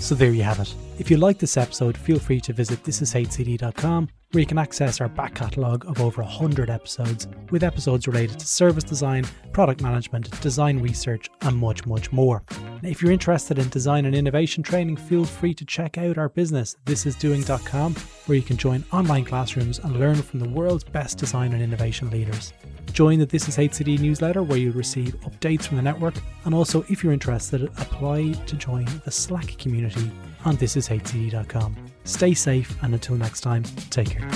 So 0.00 0.14
there 0.14 0.32
you 0.32 0.42
have 0.42 0.60
it. 0.60 0.74
If 0.98 1.10
you 1.10 1.16
like 1.18 1.38
this 1.38 1.56
episode, 1.56 1.96
feel 1.96 2.18
free 2.18 2.40
to 2.40 2.52
visit 2.52 2.82
thisishcd.com 2.82 4.08
where 4.32 4.40
you 4.40 4.46
can 4.46 4.58
access 4.58 5.00
our 5.00 5.08
back 5.08 5.34
catalogue 5.34 5.84
of 5.86 6.00
over 6.00 6.22
100 6.22 6.70
episodes, 6.70 7.26
with 7.50 7.64
episodes 7.64 8.06
related 8.06 8.38
to 8.38 8.46
service 8.46 8.84
design, 8.84 9.24
product 9.52 9.82
management, 9.82 10.40
design 10.40 10.78
research, 10.78 11.28
and 11.40 11.56
much, 11.56 11.84
much 11.84 12.12
more. 12.12 12.42
Now, 12.82 12.88
if 12.88 13.02
you're 13.02 13.10
interested 13.10 13.58
in 13.58 13.68
design 13.70 14.06
and 14.06 14.14
innovation 14.14 14.62
training, 14.62 14.96
feel 14.96 15.24
free 15.24 15.52
to 15.54 15.64
check 15.64 15.98
out 15.98 16.16
our 16.16 16.28
business, 16.28 16.76
thisisdoing.com, 16.86 17.94
where 18.26 18.36
you 18.36 18.42
can 18.42 18.56
join 18.56 18.84
online 18.92 19.24
classrooms 19.24 19.80
and 19.80 19.98
learn 19.98 20.16
from 20.16 20.38
the 20.38 20.48
world's 20.48 20.84
best 20.84 21.18
design 21.18 21.52
and 21.52 21.62
innovation 21.62 22.08
leaders. 22.10 22.52
Join 22.92 23.18
the 23.18 23.26
This 23.26 23.48
Is 23.48 23.56
HCD 23.56 23.98
newsletter 23.98 24.42
where 24.42 24.58
you'll 24.58 24.74
receive 24.74 25.18
updates 25.20 25.64
from 25.64 25.76
the 25.76 25.82
network, 25.82 26.14
and 26.44 26.54
also, 26.54 26.84
if 26.88 27.02
you're 27.02 27.12
interested, 27.12 27.64
apply 27.64 28.32
to 28.32 28.56
join 28.56 28.86
the 29.04 29.10
Slack 29.10 29.58
community 29.58 30.10
on 30.44 30.56
thisishcd.com. 30.56 31.89
Stay 32.10 32.34
safe, 32.34 32.76
and 32.82 32.92
until 32.92 33.16
next 33.16 33.40
time, 33.40 33.62
take 33.88 34.10
care. 34.10 34.28